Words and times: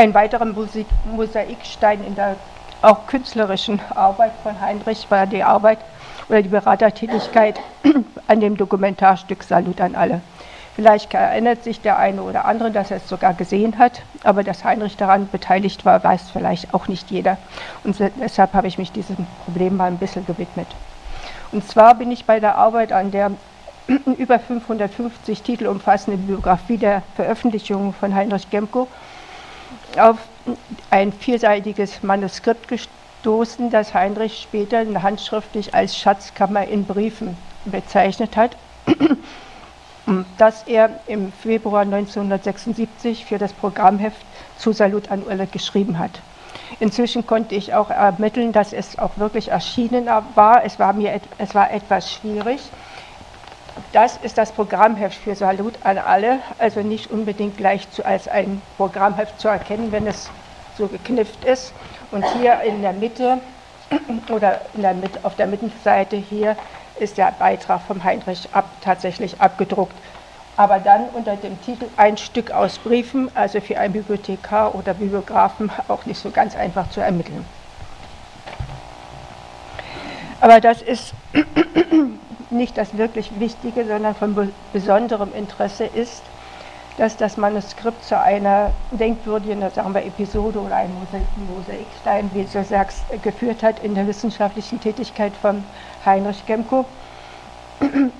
Ein 0.00 0.14
weiterer 0.14 0.46
Musik 0.46 0.86
Mosaikstein 1.14 2.02
in 2.06 2.14
der 2.14 2.36
auch 2.80 3.06
künstlerischen 3.06 3.82
Arbeit 3.94 4.32
von 4.42 4.58
Heinrich 4.58 5.10
war 5.10 5.26
die 5.26 5.42
Arbeit 5.42 5.76
oder 6.30 6.40
die 6.40 6.48
Beratertätigkeit 6.48 7.60
an 8.26 8.40
dem 8.40 8.56
Dokumentarstück 8.56 9.42
Salut 9.42 9.78
an 9.78 9.94
alle. 9.94 10.22
Vielleicht 10.74 11.12
erinnert 11.12 11.64
sich 11.64 11.82
der 11.82 11.98
eine 11.98 12.22
oder 12.22 12.46
andere, 12.46 12.70
dass 12.70 12.90
er 12.90 12.96
es 12.96 13.10
sogar 13.10 13.34
gesehen 13.34 13.76
hat, 13.76 14.00
aber 14.24 14.42
dass 14.42 14.64
Heinrich 14.64 14.96
daran 14.96 15.28
beteiligt 15.30 15.84
war, 15.84 16.02
weiß 16.02 16.30
vielleicht 16.30 16.72
auch 16.72 16.88
nicht 16.88 17.10
jeder. 17.10 17.36
Und 17.84 18.00
deshalb 18.22 18.54
habe 18.54 18.68
ich 18.68 18.78
mich 18.78 18.92
diesem 18.92 19.26
Problem 19.44 19.76
mal 19.76 19.88
ein 19.88 19.98
bisschen 19.98 20.24
gewidmet. 20.24 20.68
Und 21.52 21.68
zwar 21.68 21.94
bin 21.94 22.10
ich 22.10 22.24
bei 22.24 22.40
der 22.40 22.56
Arbeit 22.56 22.92
an 22.92 23.10
der 23.10 23.32
über 24.16 24.38
550 24.38 25.42
Titel 25.42 25.66
umfassenden 25.66 26.26
Biografie 26.26 26.78
der 26.78 27.02
Veröffentlichungen 27.16 27.92
von 27.92 28.14
Heinrich 28.14 28.48
Gemko 28.48 28.88
auf 29.98 30.18
ein 30.90 31.12
vierseitiges 31.12 32.02
Manuskript 32.02 32.68
gestoßen, 32.68 33.70
das 33.70 33.94
Heinrich 33.94 34.40
später 34.42 34.84
handschriftlich 35.02 35.74
als 35.74 35.96
Schatzkammer 35.96 36.66
in 36.66 36.84
Briefen 36.84 37.36
bezeichnet 37.64 38.36
hat, 38.36 38.56
das 40.38 40.64
er 40.66 40.90
im 41.06 41.32
Februar 41.32 41.82
1976 41.82 43.24
für 43.24 43.38
das 43.38 43.52
Programmheft 43.52 44.24
zu 44.58 44.72
Salut 44.72 45.10
an 45.10 45.22
Ulle 45.22 45.46
geschrieben 45.46 45.98
hat. 45.98 46.20
Inzwischen 46.78 47.26
konnte 47.26 47.54
ich 47.54 47.74
auch 47.74 47.90
ermitteln, 47.90 48.52
dass 48.52 48.72
es 48.72 48.98
auch 48.98 49.16
wirklich 49.16 49.48
erschienen 49.48 50.08
war. 50.34 50.64
Es 50.64 50.78
war 50.78 50.92
mir 50.92 51.20
es 51.38 51.54
war 51.54 51.70
etwas 51.70 52.12
schwierig. 52.12 52.60
Das 53.92 54.18
ist 54.22 54.38
das 54.38 54.52
Programmheft 54.52 55.18
für 55.18 55.34
Salut 55.34 55.74
an 55.82 55.98
alle, 55.98 56.38
also 56.58 56.80
nicht 56.80 57.10
unbedingt 57.10 57.56
gleich 57.56 57.90
zu, 57.90 58.04
als 58.04 58.28
ein 58.28 58.62
Programmheft 58.76 59.40
zu 59.40 59.48
erkennen, 59.48 59.90
wenn 59.90 60.06
es 60.06 60.30
so 60.78 60.86
geknifft 60.86 61.44
ist. 61.44 61.72
Und 62.10 62.24
hier 62.34 62.60
in 62.62 62.82
der 62.82 62.92
Mitte 62.92 63.38
oder 64.30 64.60
der, 64.74 64.94
auf 65.22 65.36
der 65.36 65.46
Mittenseite 65.46 66.16
hier 66.16 66.56
ist 66.98 67.18
der 67.18 67.34
Beitrag 67.38 67.80
vom 67.82 68.04
Heinrich 68.04 68.48
ab, 68.52 68.66
tatsächlich 68.80 69.40
abgedruckt. 69.40 69.96
Aber 70.56 70.78
dann 70.78 71.08
unter 71.14 71.36
dem 71.36 71.60
Titel 71.62 71.86
Ein 71.96 72.16
Stück 72.16 72.50
aus 72.50 72.78
Briefen, 72.78 73.30
also 73.34 73.60
für 73.60 73.78
einen 73.78 73.94
Bibliothekar 73.94 74.74
oder 74.74 74.94
Bibliografen 74.94 75.70
auch 75.88 76.04
nicht 76.06 76.20
so 76.20 76.30
ganz 76.30 76.54
einfach 76.54 76.90
zu 76.90 77.00
ermitteln. 77.00 77.44
Aber 80.40 80.60
das 80.60 80.82
ist 80.82 81.12
nicht 82.50 82.76
das 82.78 82.96
wirklich 82.96 83.38
Wichtige, 83.38 83.86
sondern 83.86 84.14
von 84.14 84.52
besonderem 84.72 85.32
Interesse 85.32 85.84
ist, 85.84 86.22
dass 86.98 87.16
das 87.16 87.36
Manuskript 87.36 88.04
zu 88.04 88.18
einer 88.20 88.72
denkwürdigen, 88.90 89.68
sagen 89.70 89.94
wir, 89.94 90.04
Episode 90.04 90.60
oder 90.60 90.76
einem 90.76 90.96
Mosaikstein, 91.36 92.30
wie 92.34 92.44
du 92.44 92.62
sagst, 92.64 93.04
geführt 93.22 93.62
hat 93.62 93.80
in 93.80 93.94
der 93.94 94.06
wissenschaftlichen 94.06 94.80
Tätigkeit 94.80 95.36
von 95.36 95.64
Heinrich 96.04 96.44
Gemko. 96.44 96.84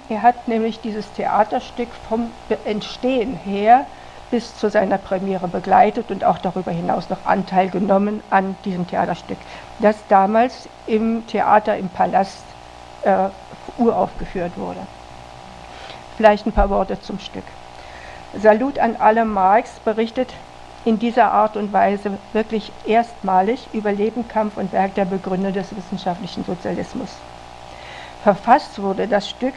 Er 0.08 0.22
hat 0.22 0.48
nämlich 0.48 0.80
dieses 0.80 1.12
Theaterstück 1.12 1.88
vom 2.08 2.30
Entstehen 2.64 3.34
her 3.36 3.84
bis 4.30 4.56
zu 4.56 4.70
seiner 4.70 4.96
Premiere 4.96 5.48
begleitet 5.48 6.10
und 6.10 6.24
auch 6.24 6.38
darüber 6.38 6.70
hinaus 6.70 7.10
noch 7.10 7.26
Anteil 7.26 7.68
genommen 7.68 8.22
an 8.30 8.56
diesem 8.64 8.86
Theaterstück, 8.86 9.38
das 9.80 10.06
damals 10.08 10.68
im 10.86 11.26
Theater 11.26 11.76
im 11.76 11.88
Palast 11.90 12.49
äh, 13.02 13.28
uraufgeführt 13.78 14.56
wurde. 14.56 14.80
Vielleicht 16.16 16.46
ein 16.46 16.52
paar 16.52 16.70
Worte 16.70 17.00
zum 17.00 17.18
Stück. 17.18 17.44
Salut 18.36 18.78
an 18.78 18.96
alle 18.96 19.24
Marx 19.24 19.70
berichtet 19.84 20.32
in 20.84 20.98
dieser 20.98 21.32
Art 21.32 21.56
und 21.56 21.72
Weise 21.72 22.18
wirklich 22.32 22.72
erstmalig 22.86 23.68
über 23.72 23.92
Leben, 23.92 24.28
Kampf 24.28 24.56
und 24.56 24.72
Werk 24.72 24.94
der 24.94 25.04
Begründer 25.04 25.52
des 25.52 25.74
wissenschaftlichen 25.76 26.44
Sozialismus. 26.44 27.10
Verfasst 28.22 28.80
wurde 28.80 29.08
das 29.08 29.28
Stück 29.28 29.54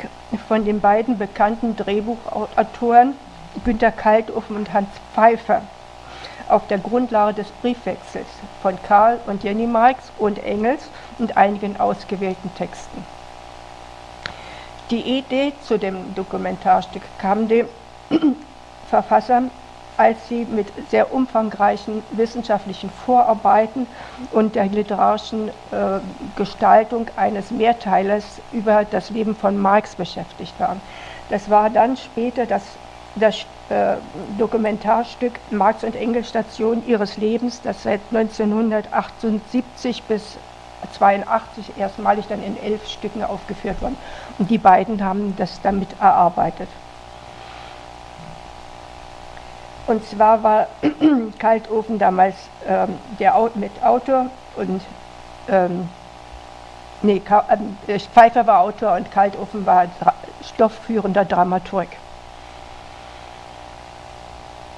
von 0.48 0.66
den 0.66 0.80
beiden 0.80 1.18
bekannten 1.18 1.76
Drehbuchautoren 1.76 3.16
Günter 3.64 3.92
Kaltofen 3.92 4.56
und 4.56 4.74
Hans 4.74 4.90
Pfeiffer 5.14 5.62
auf 6.50 6.68
der 6.68 6.78
Grundlage 6.78 7.36
des 7.36 7.48
Briefwechsels 7.62 8.28
von 8.62 8.78
Karl 8.84 9.20
und 9.28 9.44
Jenny 9.44 9.68
Marx 9.68 10.12
und 10.18 10.44
Engels 10.44 10.90
und 11.20 11.38
einigen 11.38 11.80
ausgewählten 11.80 12.54
Texten. 12.56 13.06
Die 14.90 15.18
Idee 15.18 15.54
zu 15.66 15.78
dem 15.80 16.14
Dokumentarstück 16.16 17.04
kam 17.20 17.48
dem 17.48 17.68
Verfasser, 18.90 19.44
als 19.98 20.28
sie 20.28 20.46
mit 20.46 20.68
sehr 20.90 21.14
umfangreichen 21.14 22.04
wissenschaftlichen 22.12 22.90
Vorarbeiten 23.06 23.88
und 24.32 24.56
der 24.56 24.66
literarischen 24.66 25.50
äh, 25.50 25.52
Gestaltung 26.36 27.08
eines 27.16 27.52
Mehrteilers 27.52 28.42
über 28.52 28.86
das 28.90 29.10
Leben 29.10 29.36
von 29.36 29.58
Marx 29.58 29.96
beschäftigt 29.96 30.60
waren. 30.60 30.82
Das 31.30 31.50
war 31.50 31.70
dann 31.70 31.96
später 31.96 32.46
das, 32.46 32.64
das 33.16 33.46
äh, 33.70 33.96
Dokumentarstück 34.38 35.34
Marx 35.52 35.84
und 35.84 35.96
Engels 35.96 36.30
Station 36.30 36.84
ihres 36.88 37.18
Lebens, 37.18 37.62
das 37.62 37.84
seit 37.84 38.02
1978 38.12 40.04
bis 40.04 40.38
1982 40.84 41.78
erstmalig 41.78 42.28
dann 42.28 42.44
in 42.44 42.58
elf 42.58 42.88
Stücken 42.88 43.24
aufgeführt 43.24 43.82
worden. 43.82 43.98
Und 44.38 44.50
die 44.50 44.58
beiden 44.58 45.04
haben 45.04 45.36
das 45.38 45.62
damit 45.62 45.90
erarbeitet. 46.00 46.70
Und 49.86 50.06
zwar 50.08 50.44
war 50.44 50.68
Kaltofen 51.40 52.00
damals 52.00 52.36
ähm, 52.68 52.98
der 53.20 53.36
Mitautor 53.56 54.28
und 54.56 54.82
ähm, 55.50 55.90
nee, 57.02 57.22
äh, 57.88 58.00
Pfeiffer 58.00 58.48
war 58.48 58.62
Autor 58.62 58.96
und 58.96 59.12
Kaltofen 59.12 59.66
war 59.66 59.88
Dra 60.00 60.14
stoffführender 60.42 61.26
Dramaturg. 61.26 61.88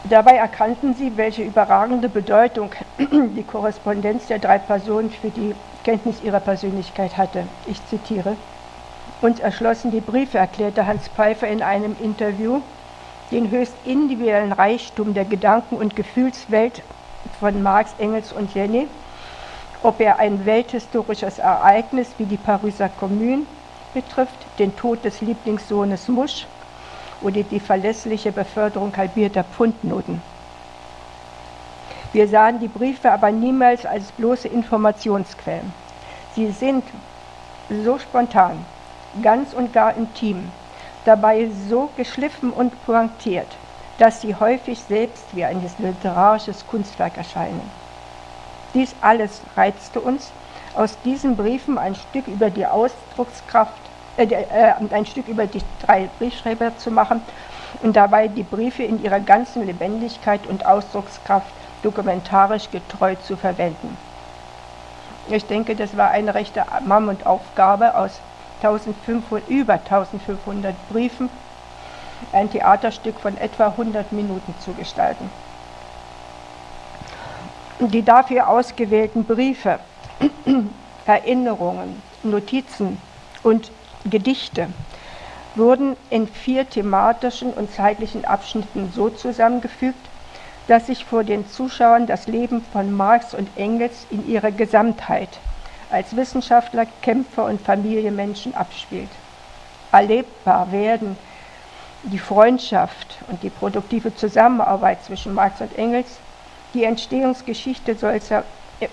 Dabei 0.08 0.36
erkannten 0.36 0.94
sie, 0.94 1.18
welche 1.18 1.42
überragende 1.42 2.10
Bedeutung 2.10 2.72
die 3.00 3.44
Korrespondenz 3.44 4.28
der 4.28 4.38
drei 4.38 4.60
Personen 4.60 5.10
für 5.10 5.30
die 5.30 5.56
Kenntnis 5.86 6.24
ihrer 6.24 6.40
Persönlichkeit 6.40 7.16
hatte. 7.16 7.48
Ich 7.68 7.78
zitiere. 7.86 8.36
Uns 9.22 9.40
erschlossen 9.40 9.92
die 9.92 10.02
Briefe, 10.02 10.40
erklärte 10.40 10.88
Hans 10.88 11.08
Pfeiffer 11.10 11.48
in 11.48 11.62
einem 11.62 11.96
Interview, 12.02 12.60
den 13.32 13.52
höchst 13.52 13.76
individuellen 13.86 14.52
Reichtum 14.52 15.14
der 15.14 15.26
Gedanken- 15.26 15.76
und 15.76 15.96
Gefühlswelt 15.96 16.82
von 17.40 17.62
Marx, 17.62 17.92
Engels 18.00 18.34
und 18.34 18.52
Jenny, 18.56 18.88
ob 19.84 20.02
er 20.02 20.18
ein 20.18 20.46
welthistorisches 20.48 21.38
Ereignis 21.38 22.16
wie 22.18 22.26
die 22.26 22.38
Pariser 22.38 22.90
Kommune 22.90 23.44
betrifft, 23.94 24.48
den 24.58 24.76
Tod 24.76 25.06
des 25.06 25.22
Lieblingssohnes 25.22 26.08
Musch 26.08 26.48
oder 27.22 27.44
die 27.44 27.60
verlässliche 27.60 28.32
Beförderung 28.32 28.96
halbierter 28.98 29.44
Pfundnoten. 29.44 30.22
Wir 32.14 32.28
sahen 32.28 32.60
die 32.60 32.68
Briefe 32.68 33.12
aber 33.12 33.32
niemals 33.32 33.86
als 33.86 34.12
bloße 34.14 34.48
Informationsquellen. 34.48 35.74
Sie 36.36 36.52
sind 36.52 36.84
so 37.70 37.98
spontan, 37.98 38.66
ganz 39.22 39.54
und 39.54 39.74
gar 39.74 39.96
intim, 39.96 40.50
dabei 41.06 41.50
so 41.70 41.90
geschliffen 41.96 42.52
und 42.52 42.74
pointiert, 42.86 43.48
dass 43.98 44.22
sie 44.22 44.36
häufig 44.36 44.80
selbst 44.82 45.24
wie 45.34 45.46
ein 45.46 45.62
literarisches 45.78 46.66
Kunstwerk 46.68 47.18
erscheinen. 47.18 47.62
Dies 48.74 48.94
alles 49.02 49.42
reizte 49.56 50.02
uns, 50.02 50.32
aus 50.76 50.98
diesen 51.06 51.38
Briefen 51.38 51.78
ein 51.78 51.96
Stück 51.96 52.28
über 52.28 52.50
die 52.50 52.66
Ausdruckskraft, 52.66 53.74
äh, 54.18 54.26
äh, 54.26 54.74
ein 54.92 55.06
Stück 55.06 55.28
über 55.30 55.48
die 55.48 55.62
drei 55.86 56.10
Briefschreiber 56.20 56.78
zu 56.78 56.92
machen 56.92 57.22
und 57.82 57.96
dabei 57.96 58.28
die 58.28 58.44
Briefe 58.44 58.84
in 58.84 59.02
ihrer 59.02 59.22
ganzen 59.22 59.66
Lebendigkeit 59.66 60.46
und 60.48 60.66
Ausdruckskraft 60.66 61.54
dokumentarisch 61.84 62.70
getreu 62.72 63.16
zu 63.16 63.38
verwenden. 63.38 63.98
Ich 65.28 65.46
denke, 65.46 65.76
das 65.76 65.98
war 65.98 66.12
eine 66.12 66.36
rechte 66.36 66.64
Mammutaufgabe 66.86 67.96
aus 67.96 68.20
1500, 68.62 69.50
über 69.50 69.74
1500 69.74 70.76
Briefen 70.90 71.30
ein 72.32 72.50
Theaterstück 72.50 73.20
von 73.20 73.38
etwa 73.38 73.68
100 73.68 74.12
Minuten 74.12 74.54
zu 74.64 74.74
gestalten. 74.74 75.30
Die 77.80 78.04
dafür 78.04 78.48
ausgewählten 78.48 79.26
Briefe, 79.26 79.80
Erinnerungen, 81.06 82.02
Notizen 82.24 83.02
und 83.44 83.70
Gedichte 84.06 84.70
wurden 85.56 85.96
in 86.10 86.28
vier 86.28 86.70
thematischen 86.70 87.54
und 87.54 87.74
zeitlichen 87.74 88.26
Abschnitten 88.26 88.92
so 88.94 89.10
zusammengefügt, 89.10 90.00
dass 90.68 90.88
sich 90.88 91.06
vor 91.06 91.24
den 91.24 91.48
Zuschauern 91.48 92.08
das 92.08 92.28
Leben 92.28 92.64
von 92.74 92.92
Marx 92.92 93.34
und 93.34 93.48
Engels 93.56 94.08
in 94.10 94.28
ihrer 94.30 94.52
Gesamtheit 94.52 95.30
als 95.92 96.16
Wissenschaftler, 96.16 96.88
Kämpfer 97.02 97.46
und 97.46 97.62
Familienmenschen 97.62 98.56
abspielt. 98.56 99.10
Erlebbar 99.92 100.72
werden 100.72 101.16
die 102.04 102.20
Freundschaft 102.20 103.18
und 103.30 103.42
die 103.44 103.50
produktive 103.50 104.16
Zusammenarbeit 104.16 105.04
zwischen 105.04 105.34
Marx 105.34 105.62
und 105.62 105.78
Engels, 105.78 106.18
Die 106.74 106.84
Entstehungsgeschichte 106.84 107.96
solcher, 107.96 108.44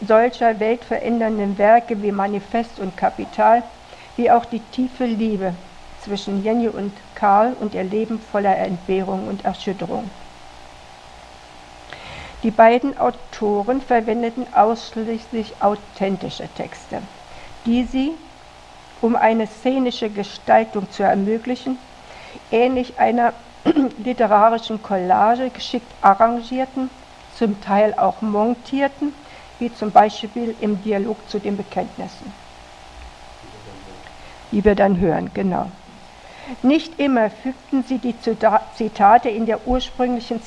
solcher 0.07 0.61
weltverändernden 0.61 1.59
Werke 1.59 2.01
wie 2.01 2.13
Manifest 2.13 2.79
und 2.79 2.97
Kapital, 2.97 3.65
wie 4.17 4.31
auch 4.31 4.45
die 4.45 4.61
tiefe 4.61 5.05
Liebe 5.05 5.53
zwischen 6.01 6.45
Jenny 6.45 6.69
und 6.69 6.93
Karl 7.17 7.55
und 7.59 7.75
ihr 7.75 7.83
Leben 7.83 8.21
voller 8.21 8.57
Entbehrung 8.57 9.27
und 9.27 9.45
Erschütterung. 9.45 10.09
Die 12.43 12.50
beiden 12.50 12.99
Autoren 12.99 13.81
verwendeten 13.81 14.47
ausschließlich 14.53 15.55
authentische 15.61 16.49
Texte, 16.56 17.00
die 17.67 17.85
sie, 17.85 18.12
um 19.00 19.15
eine 19.15 19.47
szenische 19.47 20.11
Gestaltung 20.11 20.91
zu 20.91 21.05
ermöglichen, 21.05 21.79
ähnlich 22.50 22.99
einer 22.99 23.33
literarischen 23.99 24.83
Collage 24.83 25.50
geschickt 25.50 25.87
arrangierten, 26.00 26.91
zum 27.37 27.61
Teil 27.61 27.94
auch 27.94 28.21
montierten, 28.23 29.15
wie 29.61 29.73
zum 29.73 29.93
Beispiel 29.93 30.56
im 30.61 30.83
Dialog 30.83 31.17
zu 31.29 31.39
den 31.39 31.56
Bekenntnissen. 31.56 32.33
Die 34.50 34.65
wir 34.65 34.75
dann 34.75 34.99
hören, 34.99 35.31
genau. 35.33 35.71
Nicht 36.62 36.99
immer 36.99 37.31
fügten 37.31 37.85
sie 37.85 37.99
die 37.99 38.17
Zitate 38.21 39.29
in 39.29 39.47
der 39.47 39.67
ursprünglichen 39.67 40.43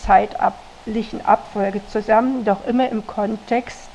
zeitlichen 0.85 1.25
Abfolge 1.25 1.81
zusammen, 1.91 2.45
doch 2.45 2.65
immer 2.67 2.89
im 2.89 3.05
Kontext 3.07 3.89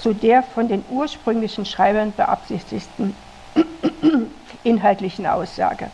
zu 0.00 0.12
der 0.12 0.42
von 0.42 0.68
den 0.68 0.84
ursprünglichen 0.90 1.64
Schreibern 1.64 2.12
beabsichtigten 2.16 3.16
inhaltlichen 4.64 5.26
Aussage. 5.26 5.86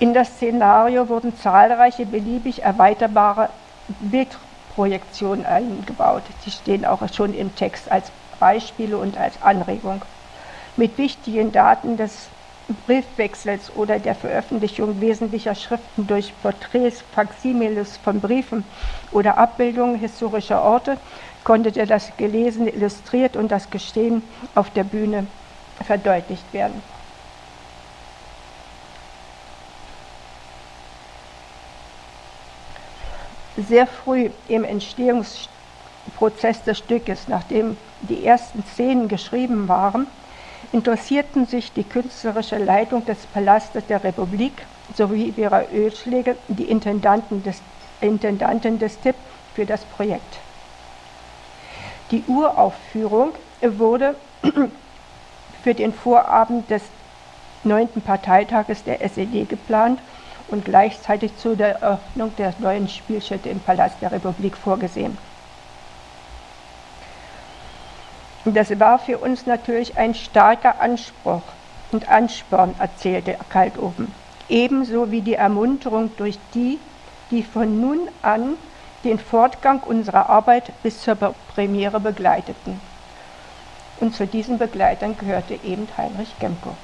In 0.00 0.12
das 0.12 0.28
Szenario 0.28 1.08
wurden 1.08 1.36
zahlreiche 1.36 2.04
beliebig 2.04 2.62
erweiterbare 2.62 3.48
Bildprojektionen 4.00 5.46
eingebaut. 5.46 6.22
Die 6.44 6.50
stehen 6.50 6.84
auch 6.84 7.00
schon 7.14 7.32
im 7.32 7.54
Text 7.54 7.90
als 7.90 8.10
Beispiele 8.40 8.98
und 8.98 9.16
als 9.16 9.40
Anregung. 9.40 10.02
Mit 10.76 10.98
wichtigen 10.98 11.52
Daten 11.52 11.96
des 11.96 12.28
Briefwechsels 12.86 13.70
oder 13.76 13.98
der 13.98 14.14
Veröffentlichung 14.14 15.00
wesentlicher 15.00 15.54
Schriften 15.54 16.06
durch 16.06 16.32
Porträts, 16.42 17.02
Faximiles 17.14 17.96
von 17.98 18.20
Briefen 18.20 18.64
oder 19.12 19.38
Abbildungen 19.38 19.96
historischer 19.96 20.62
Orte 20.62 20.98
konnte 21.44 21.70
das 21.70 22.10
Gelesene 22.16 22.70
illustriert 22.70 23.36
und 23.36 23.52
das 23.52 23.70
Gestehen 23.70 24.22
auf 24.56 24.70
der 24.70 24.82
Bühne 24.82 25.28
verdeutlicht 25.84 26.52
werden. 26.52 26.82
Sehr 33.68 33.86
früh 33.86 34.28
im 34.48 34.64
Entstehungsprozess 34.64 36.62
des 36.64 36.78
Stückes, 36.78 37.28
nachdem 37.28 37.76
die 38.02 38.24
ersten 38.24 38.62
Szenen 38.64 39.06
geschrieben 39.08 39.68
waren, 39.68 40.08
interessierten 40.72 41.46
sich 41.46 41.72
die 41.72 41.84
künstlerische 41.84 42.58
Leitung 42.58 43.04
des 43.04 43.18
Palastes 43.26 43.86
der 43.86 44.02
Republik 44.04 44.52
sowie 44.94 45.32
ihrer 45.36 45.72
Ölschläge, 45.72 46.36
die 46.48 46.64
Intendanten 46.64 47.42
des, 47.42 47.60
Intendanten 48.00 48.78
des 48.78 49.00
TIP, 49.00 49.16
für 49.54 49.64
das 49.64 49.84
Projekt. 49.84 50.38
Die 52.10 52.22
Uraufführung 52.28 53.32
wurde 53.62 54.14
für 55.64 55.74
den 55.74 55.94
Vorabend 55.94 56.70
des 56.70 56.82
9. 57.64 57.88
Parteitages 58.04 58.84
der 58.84 59.02
SED 59.02 59.48
geplant 59.48 59.98
und 60.48 60.64
gleichzeitig 60.64 61.36
zu 61.38 61.56
der 61.56 61.80
Eröffnung 61.80 62.32
der 62.36 62.54
neuen 62.58 62.86
Spielstätte 62.86 63.48
im 63.48 63.60
Palast 63.60 64.00
der 64.02 64.12
Republik 64.12 64.56
vorgesehen. 64.56 65.18
Das 68.46 68.78
war 68.78 69.00
für 69.00 69.18
uns 69.18 69.44
natürlich 69.46 69.98
ein 69.98 70.14
starker 70.14 70.80
Anspruch 70.80 71.42
und 71.90 72.08
Ansporn, 72.08 72.76
erzählte 72.78 73.36
Kaltofen. 73.50 74.14
Ebenso 74.48 75.10
wie 75.10 75.20
die 75.20 75.34
Ermunterung 75.34 76.12
durch 76.16 76.38
die, 76.54 76.78
die 77.32 77.42
von 77.42 77.80
nun 77.80 78.08
an 78.22 78.56
den 79.02 79.18
Fortgang 79.18 79.80
unserer 79.80 80.30
Arbeit 80.30 80.70
bis 80.84 81.02
zur 81.02 81.16
Premiere 81.54 81.98
begleiteten. 81.98 82.80
Und 83.98 84.14
zu 84.14 84.28
diesen 84.28 84.58
Begleitern 84.58 85.16
gehörte 85.18 85.58
eben 85.64 85.88
Heinrich 85.96 86.38
Gemko. 86.38 86.76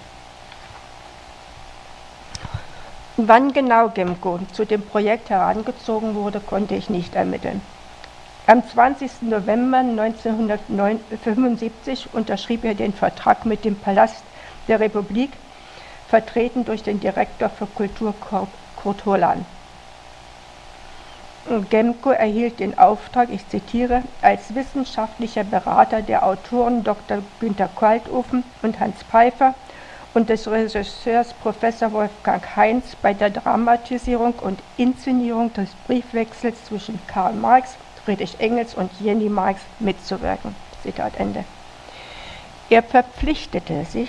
Wann 3.19 3.53
genau 3.53 3.89
Gemko 3.91 4.41
zu 4.53 4.65
dem 4.65 4.83
Projekt 4.83 5.31
herangezogen 5.31 6.17
wurde, 6.17 6.41
konnte 6.41 6.75
ich 6.75 6.91
nicht 6.91 7.15
ermitteln. 7.15 7.61
Am 8.49 8.61
20. 8.69 9.23
November 9.23 9.79
1975 9.79 12.09
unterschrieb 12.13 12.65
er 12.65 12.75
den 12.75 12.93
Vertrag 12.93 13.47
mit 13.47 13.65
dem 13.65 13.77
Palast 13.77 14.25
der 14.67 14.81
Republik, 14.81 15.31
vertreten 16.09 16.65
durch 16.65 16.83
den 16.83 16.99
Direktor 16.99 17.51
für 17.51 17.67
Kultur 17.67 18.13
Kurt 18.83 19.07
Holland. 19.07 19.45
Gemko 21.71 22.11
erhielt 22.11 22.59
den 22.59 22.77
Auftrag, 22.79 23.29
ich 23.31 23.49
zitiere, 23.49 24.03
als 24.23 24.53
wissenschaftlicher 24.57 25.45
Berater 25.45 26.03
der 26.03 26.27
Autoren 26.27 26.83
Dr. 26.83 27.19
Günter 27.39 27.69
Kaltofen 27.79 28.43
und 28.63 28.81
Hans 28.81 29.05
Pfeiffer 29.05 29.55
und 30.15 30.29
des 30.29 30.49
Regisseurs 30.49 31.33
Professor 31.35 31.93
Wolfgang 31.93 32.43
Heinz 32.57 32.97
bei 33.03 33.15
der 33.15 33.31
Dramatisierung 33.31 34.35
und 34.35 34.59
Inszenierung 34.77 35.53
des 35.53 35.71
Briefwechsels 35.87 36.65
zwischen 36.65 36.99
Karl 37.07 37.35
Marx 37.35 37.77
Friedrich 38.05 38.41
Engels 38.41 38.75
und 38.75 38.91
Jenny 39.01 39.29
Marx 39.29 39.61
mitzuwirken. 39.79 40.55
Zitat 40.83 41.19
Ende. 41.19 41.45
Er 42.71 42.83
verpflichtete 42.83 43.85
sich, 43.85 44.09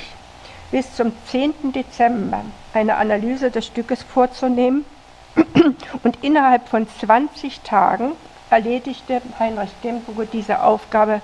bis 0.72 0.96
zum 0.96 1.12
10. 1.28 1.74
Dezember 1.74 2.44
eine 2.74 2.96
Analyse 2.96 3.52
des 3.52 3.66
Stückes 3.66 4.02
vorzunehmen 4.02 4.86
und 6.04 6.24
innerhalb 6.24 6.68
von 6.68 6.88
20 6.88 7.62
Tagen 7.62 8.14
erledigte 8.50 9.22
Heinrich 9.40 9.72
Demburger 9.84 10.26
diese 10.26 10.64
Aufgabe 10.64 11.22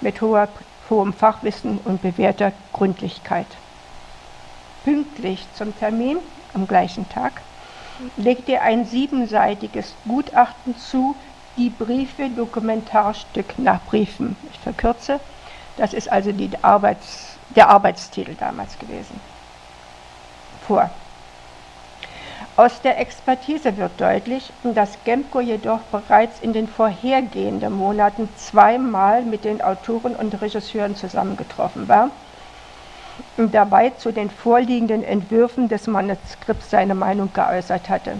mit 0.00 0.20
hoher, 0.20 0.48
hohem 0.90 1.12
Fachwissen 1.12 1.78
und 1.84 2.02
bewährter 2.02 2.52
Gründlichkeit. 2.72 3.46
Pünktlich 4.84 5.46
zum 5.54 5.76
Termin 5.78 6.18
am 6.54 6.66
gleichen 6.66 7.08
Tag 7.08 7.42
legte 8.16 8.52
er 8.52 8.62
ein 8.62 8.84
siebenseitiges 8.84 9.94
Gutachten 10.06 10.76
zu, 10.76 11.16
die 11.56 11.70
Briefe 11.70 12.28
Dokumentarstück 12.28 13.58
nach 13.58 13.80
Briefen. 13.82 14.36
Ich 14.52 14.58
verkürze. 14.60 15.20
Das 15.76 15.92
ist 15.92 16.10
also 16.10 16.32
Arbeits, 16.62 17.36
der 17.54 17.68
Arbeitstitel 17.68 18.34
damals 18.34 18.78
gewesen. 18.78 19.20
Vor. 20.66 20.90
Aus 22.56 22.80
der 22.80 22.98
Expertise 22.98 23.76
wird 23.76 24.00
deutlich, 24.00 24.50
dass 24.62 24.96
Gemko 25.04 25.40
jedoch 25.40 25.80
bereits 25.92 26.40
in 26.40 26.54
den 26.54 26.66
vorhergehenden 26.66 27.74
Monaten 27.74 28.30
zweimal 28.38 29.22
mit 29.22 29.44
den 29.44 29.60
Autoren 29.60 30.16
und 30.16 30.40
Regisseuren 30.40 30.96
zusammengetroffen 30.96 31.86
war 31.86 32.10
und 33.36 33.54
dabei 33.54 33.90
zu 33.90 34.10
den 34.10 34.30
vorliegenden 34.30 35.04
Entwürfen 35.04 35.68
des 35.68 35.86
Manuskripts 35.86 36.70
seine 36.70 36.94
Meinung 36.94 37.30
geäußert 37.34 37.90
hatte. 37.90 38.18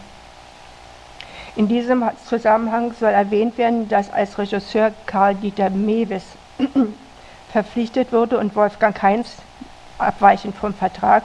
In 1.56 1.68
diesem 1.68 2.04
Zusammenhang 2.28 2.92
soll 2.92 3.12
erwähnt 3.12 3.56
werden, 3.56 3.88
dass 3.88 4.12
als 4.12 4.36
Regisseur 4.36 4.92
Karl-Dieter 5.06 5.70
Mewes 5.70 6.22
verpflichtet 7.50 8.12
wurde 8.12 8.38
und 8.38 8.54
Wolfgang 8.54 9.00
Heinz, 9.02 9.36
abweichend 9.98 10.54
vom 10.54 10.75
Vertrag, 10.75 11.25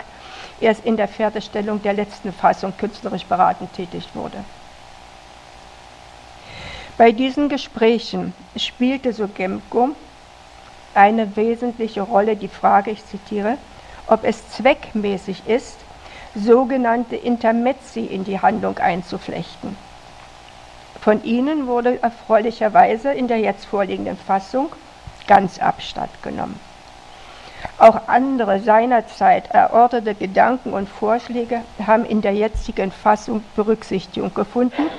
erst 0.62 0.86
in 0.86 0.96
der 0.96 1.10
Fertigstellung 1.10 1.82
der 1.82 1.94
letzten 1.94 2.32
Fassung 2.32 2.74
künstlerisch 2.78 3.26
beratend 3.26 3.74
tätig 3.74 4.08
wurde. 4.14 4.38
Bei 6.98 7.12
diesen 7.12 7.50
Gesprächen 7.50 8.34
spielte 8.56 9.12
so 9.12 9.28
Gemko 9.28 9.90
eine 10.96 11.36
wesentliche 11.36 12.04
Rolle 12.04 12.38
die 12.38 12.48
Frage, 12.48 12.92
ich 12.92 13.06
zitiere, 13.06 13.58
ob 14.08 14.24
es 14.24 14.50
zweckmäßig 14.52 15.48
ist, 15.48 15.78
sogenannte 16.36 17.18
Intermezzi 17.18 18.02
in 18.02 18.24
die 18.24 18.40
Handlung 18.40 18.78
einzuflechten. 18.78 19.76
Von 21.02 21.24
ihnen 21.24 21.66
wurde 21.66 22.02
erfreulicherweise 22.04 23.12
in 23.12 23.28
der 23.28 23.40
jetzt 23.40 23.66
vorliegenden 23.66 24.18
Fassung 24.18 24.70
ganz 25.26 25.58
Abstand 25.58 26.12
genommen. 26.22 26.60
Auch 27.80 28.08
andere 28.08 28.60
seinerzeit 28.60 29.50
erörterte 29.50 30.14
Gedanken 30.14 30.74
und 30.74 30.88
Vorschläge 30.88 31.62
haben 31.84 32.06
in 32.06 32.22
der 32.22 32.34
jetzigen 32.34 32.92
Fassung 32.92 33.44
Berücksichtigung 33.56 34.32
gefunden, 34.36 34.92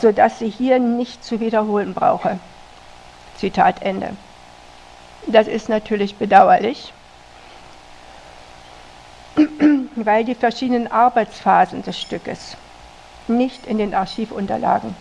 sodass 0.00 0.40
sie 0.40 0.48
hier 0.48 0.80
nicht 0.80 1.24
zu 1.24 1.38
wiederholen 1.38 1.94
brauche. 1.94 2.40
Zitat 3.36 3.82
Ende. 3.82 4.16
Das 5.28 5.46
ist 5.46 5.68
natürlich 5.68 6.16
bedauerlich, 6.16 6.92
weil 9.94 10.24
die 10.24 10.34
verschiedenen 10.34 10.90
Arbeitsphasen 10.90 11.84
des 11.84 12.00
Stückes 12.00 12.56
nicht 13.28 13.66
in 13.66 13.78
den 13.78 13.94
Archivunterlagen 13.94 14.96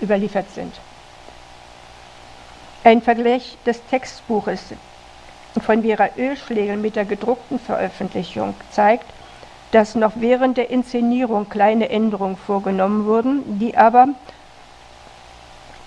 überliefert 0.00 0.50
sind. 0.54 0.74
Ein 2.84 3.02
Vergleich 3.02 3.56
des 3.66 3.84
Textbuches 3.86 4.60
von 5.60 5.82
Vera 5.82 6.10
Ölschlegel 6.16 6.76
mit 6.76 6.96
der 6.96 7.04
gedruckten 7.04 7.58
Veröffentlichung 7.58 8.54
zeigt, 8.70 9.06
dass 9.72 9.94
noch 9.94 10.12
während 10.16 10.56
der 10.56 10.70
Inszenierung 10.70 11.48
kleine 11.48 11.88
Änderungen 11.88 12.36
vorgenommen 12.36 13.06
wurden, 13.06 13.58
die 13.58 13.76
aber, 13.76 14.08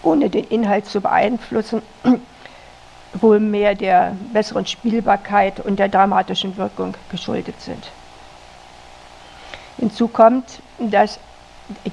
ohne 0.04 0.30
den 0.30 0.46
Inhalt 0.46 0.86
zu 0.86 1.02
beeinflussen, 1.02 1.82
wohl 3.14 3.40
mehr 3.40 3.76
der 3.76 4.16
besseren 4.34 4.66
Spielbarkeit 4.66 5.60
und 5.60 5.80
der 5.80 5.88
dramatischen 5.88 6.58
Wirkung 6.58 6.94
geschuldet 7.10 7.60
sind. 7.62 7.90
Hinzu 9.78 10.08
kommt, 10.08 10.62
dass 10.78 11.20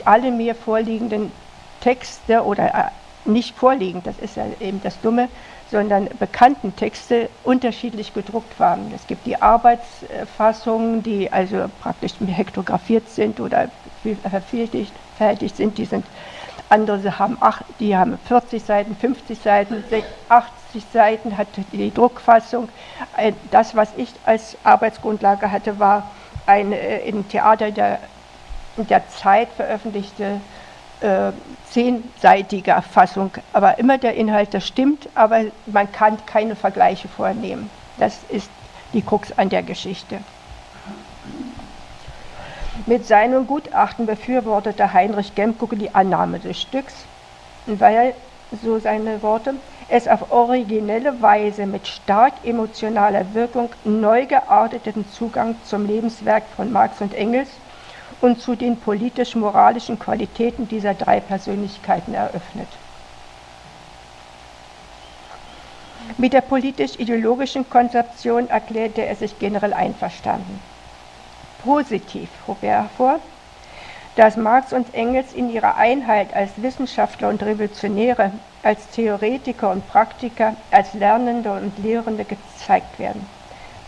alle 0.04 0.30
mir 0.30 0.54
vorliegenden 0.54 1.30
Texte 1.87 2.45
oder 2.45 2.75
äh, 2.75 3.31
nicht 3.31 3.57
vorliegend, 3.57 4.09
das 4.09 4.19
ist 4.19 4.37
ja 4.37 4.45
eben 4.59 4.81
das 4.83 5.00
Dumme, 5.02 5.28
sondern 5.71 6.09
bekannten 6.19 6.75
Texte 6.75 7.28
unterschiedlich 7.45 8.12
gedruckt 8.12 8.59
waren. 8.59 8.93
Es 8.93 9.07
gibt 9.07 9.25
die 9.25 9.40
Arbeitsfassungen, 9.40 11.05
die 11.05 11.33
also 11.33 11.71
praktisch 11.81 12.14
hektografiert 12.26 13.09
sind 13.09 13.38
oder 13.38 13.69
vervielfältigt 14.28 15.57
sind. 15.57 15.78
Die 15.78 15.85
sind 15.85 16.05
andere 16.71 17.21
haben 17.21 17.37
acht, 17.38 17.64
die 17.78 17.97
haben 17.97 18.19
40 18.26 18.64
Seiten, 18.64 18.97
50 18.97 19.38
Seiten, 19.38 19.85
80 20.28 20.85
Seiten 20.93 21.38
hat 21.38 21.47
die 21.73 21.95
Druckfassung. 21.95 22.69
Das, 23.52 23.76
was 23.76 23.90
ich 23.97 24.11
als 24.25 24.57
Arbeitsgrundlage 24.64 25.52
hatte, 25.52 25.78
war 25.78 26.11
eine 26.47 26.76
äh, 26.76 27.09
im 27.09 27.28
Theater 27.28 27.71
der, 27.71 28.00
der 28.76 29.09
Zeit 29.11 29.49
veröffentlichte 29.57 30.40
äh, 31.00 31.33
zehnseitige 31.71 32.83
Fassung. 32.91 33.31
Aber 33.53 33.79
immer 33.79 33.99
der 33.99 34.15
Inhalt, 34.15 34.55
das 34.55 34.67
stimmt, 34.67 35.09
aber 35.15 35.45
man 35.67 35.91
kann 35.93 36.19
keine 36.26 36.57
Vergleiche 36.57 37.09
vornehmen. 37.09 37.71
Das 37.99 38.21
ist 38.29 38.49
die 38.93 39.03
Krux 39.03 39.37
an 39.37 39.49
der 39.49 39.62
Geschichte. 39.62 40.19
Mit 42.87 43.07
seinem 43.07 43.47
Gutachten 43.47 44.07
befürwortete 44.07 44.93
Heinrich 44.93 45.35
Gemko 45.35 45.67
die 45.67 45.95
Annahme 45.95 46.38
des 46.38 46.61
Stücks, 46.61 46.95
weil, 47.67 48.15
so 48.62 48.79
seine 48.79 49.23
Worte, 49.23 49.55
es 49.88 50.07
auf 50.09 50.31
originelle 50.31 51.21
Weise 51.23 51.67
mit 51.67 51.87
stark 51.87 52.35
emotionaler 52.45 53.35
Wirkung 53.35 53.71
neu 53.85 54.26
gearteten 54.26 55.09
Zugang 55.11 55.57
zum 55.65 55.87
Lebenswerk 55.87 56.45
von 56.55 56.71
Marx 56.71 57.00
und 57.00 57.15
Engels 57.15 57.49
und 58.20 58.40
zu 58.40 58.56
den 58.56 58.80
politisch-moralischen 58.80 59.99
Qualitäten 59.99 60.68
dieser 60.68 60.94
drei 60.94 61.20
Persönlichkeiten 61.20 62.14
eröffnet. 62.14 62.68
Mit 66.18 66.32
der 66.32 66.40
politisch-ideologischen 66.40 67.68
Konzeption 67.68 68.49
erklärte 68.49 69.04
er 69.04 69.16
sich 69.16 69.38
generell 69.38 69.75
einverstanden. 69.75 70.61
Positiv 71.62 72.28
hob 72.46 72.62
er 72.62 72.82
hervor, 72.82 73.18
dass 74.14 74.37
Marx 74.37 74.73
und 74.73 74.94
Engels 74.94 75.32
in 75.35 75.50
ihrer 75.50 75.76
Einheit 75.76 76.32
als 76.32 76.50
Wissenschaftler 76.62 77.28
und 77.28 77.42
Revolutionäre, 77.42 78.30
als 78.62 78.88
Theoretiker 78.88 79.70
und 79.70 79.87
Praktiker, 79.88 80.56
als 80.70 80.94
Lernende 80.94 81.52
und 81.52 81.78
Lehrende 81.78 82.25
gezeigt 82.25 82.99
werden. 82.99 83.26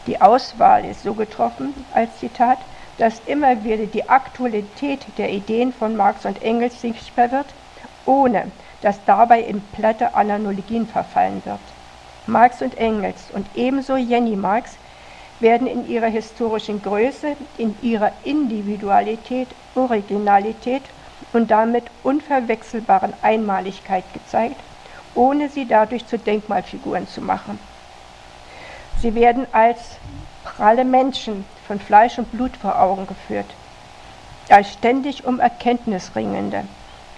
Die 0.07 0.21
Auswahl 0.21 0.85
ist 0.85 1.03
so 1.03 1.15
getroffen, 1.15 1.73
als 1.95 2.19
Zitat, 2.19 2.59
dass 2.99 3.23
immer 3.27 3.65
wieder 3.65 3.87
die 3.87 4.09
Aktualität 4.09 5.01
der 5.17 5.31
Ideen 5.31 5.73
von 5.73 5.97
Marx 5.97 6.27
und 6.27 6.43
Engels 6.43 6.81
sichtbar 6.81 7.31
wird, 7.31 7.47
ohne 8.05 8.51
dass 8.83 9.05
dabei 9.05 9.41
in 9.41 9.61
platte 9.73 10.15
Analogien 10.15 10.87
verfallen 10.87 11.43
wird. 11.45 11.61
Marx 12.27 12.61
und 12.61 12.77
Engels 12.77 13.31
und 13.33 13.47
ebenso 13.55 13.97
Jenny 13.97 14.37
Marx 14.37 14.73
werden 15.41 15.67
in 15.67 15.89
ihrer 15.89 16.09
historischen 16.09 16.83
Größe, 16.83 17.37
in 17.57 17.75
ihrer 17.81 18.13
Individualität, 18.25 19.49
Originalität 19.75 20.83
und 21.33 21.51
damit 21.51 21.85
unverwechselbaren 22.03 23.15
Einmaligkeit 23.23 24.05
gezeigt, 24.13 24.57
ohne 25.15 25.49
sie 25.49 25.67
dadurch 25.67 26.07
zu 26.07 26.19
Denkmalfiguren 26.19 27.07
zu 27.07 27.21
machen. 27.21 27.59
Sie 29.01 29.15
werden 29.15 29.47
als 29.53 29.97
pralle 30.57 30.85
Menschen 30.85 31.45
von 31.67 31.79
Fleisch 31.79 32.19
und 32.19 32.33
Blut 32.33 32.57
vor 32.57 32.81
Augen 32.81 33.07
geführt, 33.07 33.47
als 34.49 34.73
ständig 34.73 35.25
um 35.25 35.41
Erkenntnis 35.41 36.13
ringende, 36.17 36.65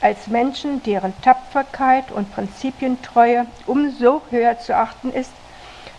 als 0.00 0.26
Menschen, 0.26 0.82
deren 0.82 1.14
Tapferkeit 1.22 2.10
und 2.10 2.32
Prinzipientreue 2.34 3.46
umso 3.66 4.22
höher 4.30 4.58
zu 4.58 4.76
achten 4.76 5.12
ist, 5.12 5.32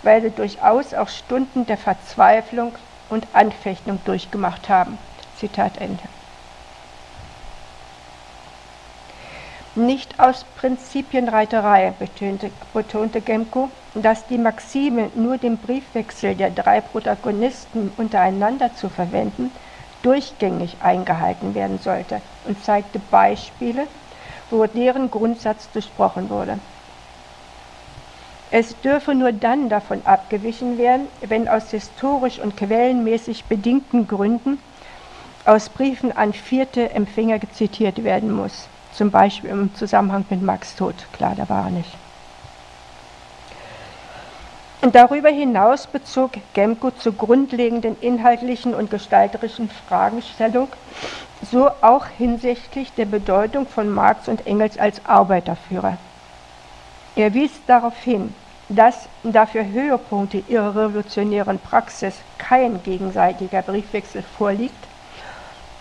weil 0.03 0.21
sie 0.21 0.31
durchaus 0.31 0.93
auch 0.93 1.07
Stunden 1.07 1.65
der 1.65 1.77
Verzweiflung 1.77 2.73
und 3.09 3.25
Anfechtung 3.33 3.99
durchgemacht 4.05 4.67
haben. 4.69 4.97
Zitat 5.37 5.77
Ende. 5.79 6.20
Nicht 9.75 10.19
aus 10.19 10.43
Prinzipienreiterei 10.57 11.93
betonte, 11.97 12.51
betonte 12.73 13.21
Gemko, 13.21 13.69
dass 13.93 14.27
die 14.27 14.37
Maxime, 14.37 15.09
nur 15.15 15.37
den 15.37 15.55
Briefwechsel 15.57 16.35
der 16.35 16.49
drei 16.49 16.81
Protagonisten 16.81 17.89
untereinander 17.95 18.73
zu 18.75 18.89
verwenden, 18.89 19.49
durchgängig 20.03 20.75
eingehalten 20.81 21.55
werden 21.55 21.77
sollte 21.77 22.21
und 22.45 22.61
zeigte 22.65 22.99
Beispiele, 22.99 23.87
wo 24.49 24.65
deren 24.65 25.09
Grundsatz 25.09 25.71
durchbrochen 25.71 26.29
wurde. 26.29 26.59
Es 28.51 28.75
dürfe 28.81 29.15
nur 29.15 29.31
dann 29.31 29.69
davon 29.69 30.01
abgewichen 30.05 30.77
werden, 30.77 31.07
wenn 31.21 31.47
aus 31.47 31.71
historisch 31.71 32.39
und 32.39 32.57
quellenmäßig 32.57 33.45
bedingten 33.45 34.05
Gründen 34.05 34.59
aus 35.45 35.69
Briefen 35.69 36.11
an 36.11 36.33
vierte 36.33 36.91
Empfänger 36.91 37.39
zitiert 37.53 38.03
werden 38.03 38.33
muss 38.33 38.67
zum 38.93 39.11
Beispiel 39.11 39.49
im 39.49 39.73
Zusammenhang 39.75 40.25
mit 40.29 40.41
Max 40.41 40.75
Tod. 40.75 40.95
Klar, 41.13 41.33
da 41.35 41.47
war 41.49 41.65
er 41.65 41.71
nicht. 41.71 41.89
Und 44.81 44.95
darüber 44.95 45.29
hinaus 45.29 45.85
bezog 45.85 46.31
Gemko 46.53 46.89
zur 46.91 47.13
grundlegenden 47.13 47.95
inhaltlichen 48.01 48.73
und 48.73 48.89
gestalterischen 48.89 49.69
Fragestellung, 49.87 50.69
so 51.51 51.69
auch 51.81 52.07
hinsichtlich 52.17 52.91
der 52.93 53.05
Bedeutung 53.05 53.67
von 53.67 53.89
Marx 53.89 54.27
und 54.27 54.47
Engels 54.47 54.79
als 54.79 55.05
Arbeiterführer. 55.05 55.97
Er 57.15 57.33
wies 57.35 57.51
darauf 57.67 57.95
hin, 57.97 58.33
dass 58.69 59.07
da 59.21 59.45
für 59.45 59.65
Höhepunkte 59.65 60.43
ihrer 60.47 60.75
revolutionären 60.75 61.59
Praxis 61.59 62.15
kein 62.37 62.81
gegenseitiger 62.81 63.61
Briefwechsel 63.61 64.23
vorliegt, 64.23 64.87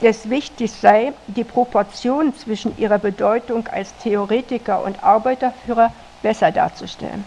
es 0.08 0.30
wichtig 0.30 0.72
sei, 0.72 1.12
die 1.26 1.44
Proportion 1.44 2.34
zwischen 2.34 2.76
ihrer 2.78 2.98
Bedeutung 2.98 3.68
als 3.68 3.94
Theoretiker 4.02 4.82
und 4.82 5.02
Arbeiterführer 5.02 5.92
besser 6.22 6.50
darzustellen. 6.50 7.24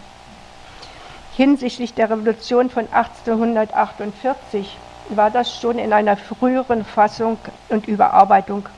Hinsichtlich 1.36 1.94
der 1.94 2.10
Revolution 2.10 2.70
von 2.70 2.86
1848 2.92 4.76
war 5.10 5.30
das 5.30 5.58
schon 5.60 5.78
in 5.78 5.92
einer 5.92 6.16
früheren 6.16 6.84
Fassung 6.84 7.38
und 7.68 7.88
Überarbeitung, 7.88 8.68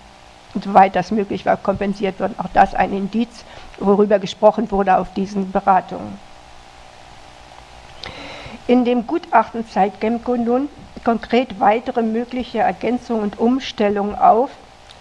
soweit 0.62 0.96
das 0.96 1.10
möglich 1.10 1.44
war, 1.44 1.56
kompensiert 1.56 2.18
worden. 2.18 2.34
Auch 2.38 2.48
das 2.54 2.74
ein 2.74 2.92
Indiz, 2.92 3.44
worüber 3.78 4.18
gesprochen 4.18 4.70
wurde 4.70 4.96
auf 4.98 5.12
diesen 5.12 5.52
Beratungen. 5.52 6.18
In 8.66 8.84
dem 8.84 9.06
Gutachten 9.06 9.68
zeigt 9.68 10.00
Gemko 10.00 10.36
nun, 10.36 10.68
konkret 11.06 11.60
weitere 11.60 12.02
mögliche 12.02 12.58
Ergänzungen 12.58 13.22
und 13.22 13.38
Umstellungen 13.38 14.16
auf, 14.16 14.50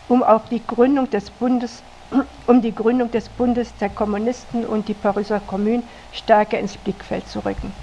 um 0.07 0.21
auf 0.21 0.47
die 0.49 0.61
Gründung 0.63 1.09
des 1.09 1.31
Bundes 1.31 1.81
um 2.45 2.61
die 2.61 2.75
Gründung 2.75 3.09
des 3.09 3.27
Bundes 3.27 3.75
der 3.81 3.89
Kommunisten 3.89 4.67
und 4.67 4.87
die 4.87 4.93
Pariser 4.93 5.39
Kommune 5.39 5.81
stärker 6.13 6.59
ins 6.59 6.77
Blickfeld 6.77 7.27
zu 7.27 7.39
rücken. 7.39 7.73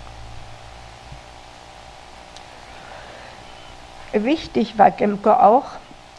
Wichtig 4.13 4.79
war 4.79 4.93
Gemke 4.93 5.43
auch, 5.43 5.65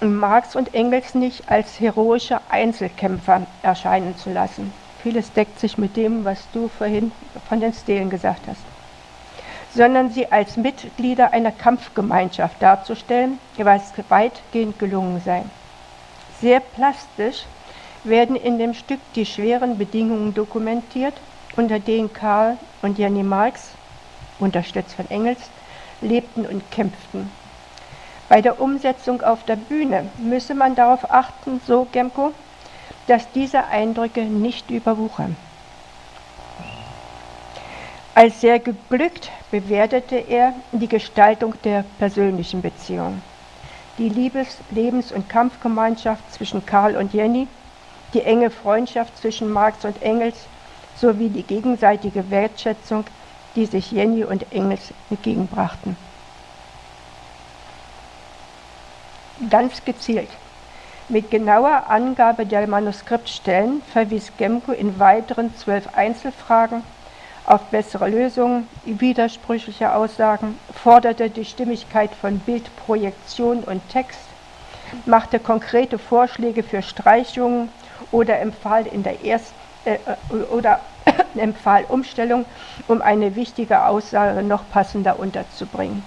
Marx 0.02 0.58
und 0.58 0.74
Engels 0.74 1.16
nicht 1.16 1.50
als 1.50 1.80
heroische 1.80 2.42
Einzelkämpfer 2.50 3.44
erscheinen 3.62 4.18
zu 4.18 4.30
lassen. 4.30 4.74
Vieles 5.02 5.32
deckt 5.32 5.58
sich 5.58 5.78
mit 5.78 5.96
dem, 5.96 6.26
was 6.26 6.50
du 6.52 6.68
vorhin 6.68 7.14
von 7.48 7.62
den 7.62 7.72
Stelen 7.72 8.10
gesagt 8.10 8.42
hast 8.46 8.73
sondern 9.76 10.12
sie 10.12 10.32
als 10.32 10.56
Mitglieder 10.58 11.34
einer 11.34 11.52
Kampfgemeinschaft 11.52 12.62
darzustellen, 12.62 13.40
was 13.58 13.94
weitgehend 14.10 14.78
gelungen 14.78 15.22
sei. 15.24 15.44
Sehr 16.42 16.60
plastisch 16.60 17.46
werden 18.04 18.36
in 18.36 18.60
dem 18.60 18.74
Stück 18.74 19.00
die 19.16 19.26
schweren 19.26 19.78
Bedingungen 19.78 20.34
dokumentiert, 20.34 21.14
unter 21.56 21.80
denen 21.80 22.12
Karl 22.14 22.58
und 22.82 22.98
Jenny 22.98 23.24
Marx, 23.24 23.70
unterstützt 24.40 24.94
von 24.94 25.10
Engels, 25.10 25.40
lebten 26.02 26.46
und 26.46 26.70
kämpften. 26.70 27.32
Bei 28.30 28.42
der 28.42 28.60
Umsetzung 28.60 29.22
auf 29.22 29.44
der 29.46 29.56
Bühne 29.56 30.10
müsse 30.18 30.54
man 30.54 30.76
darauf 30.76 31.12
achten, 31.12 31.62
so 31.66 31.88
Gemko, 31.92 32.34
dass 33.08 33.32
diese 33.32 33.66
Eindrücke 33.68 34.22
nicht 34.22 34.70
überwuchern. 34.70 35.36
Als 38.16 38.42
sehr 38.42 38.60
geglückt 38.60 39.32
bewertete 39.50 40.16
er 40.18 40.54
die 40.72 40.88
Gestaltung 40.88 41.56
der 41.64 41.84
persönlichen 41.98 42.62
Beziehung, 42.62 43.20
die 43.98 44.08
Liebes-, 44.08 44.60
Lebens- 44.70 45.12
und 45.12 45.30
Kampfgemeinschaft 45.30 46.32
zwischen 46.32 46.64
Karl 46.64 46.96
und 46.96 47.12
Jenny, 47.14 47.48
die 48.14 48.22
enge 48.22 48.52
Freundschaft 48.52 49.18
zwischen 49.18 49.52
Marx 49.52 49.84
und 49.84 50.00
Engels 50.04 50.38
sowie 50.96 51.30
die 51.30 51.42
gegenseitige 51.42 52.30
Wertschätzung, 52.30 53.04
die 53.56 53.66
sich 53.66 53.92
Jenny 53.92 54.24
und 54.24 54.46
Engels 54.54 54.94
entgegenbrachten. 55.10 55.98
Ganz 59.50 59.84
gezielt. 59.84 60.30
Mit 61.10 61.32
genauer 61.32 61.90
Angabe 61.90 62.46
der 62.46 62.68
Manuskriptstellen 62.68 63.82
verwies 63.92 64.32
Gemko 64.38 64.72
in 64.72 65.00
weiteren 65.00 65.56
zwölf 65.58 65.88
Einzelfragen 65.96 66.84
auf 67.46 67.62
bessere 67.72 68.10
Lösungen, 68.10 68.68
widersprüchliche 68.86 69.94
Aussagen, 69.94 70.58
forderte 70.74 71.30
die 71.30 71.46
Stimmigkeit 71.46 72.12
von 72.16 72.40
Bild, 72.40 72.64
Projektion 72.86 73.60
und 73.64 73.82
Text, 73.90 74.22
machte 75.06 75.40
konkrete 75.40 75.98
Vorschläge 75.98 76.64
für 76.64 76.82
Streichungen 76.82 77.70
oder 78.12 78.40
empfahl 78.40 78.88
in 78.88 79.04
der 79.04 79.26
ersten 79.26 79.56
äh, 79.86 79.98
oder 80.52 80.80
empfahl 81.36 81.86
Umstellung, 81.90 82.46
um 82.88 83.02
eine 83.02 83.36
wichtige 83.36 83.86
Aussage 83.86 84.42
noch 84.44 84.64
passender 84.72 85.20
unterzubringen. 85.20 86.04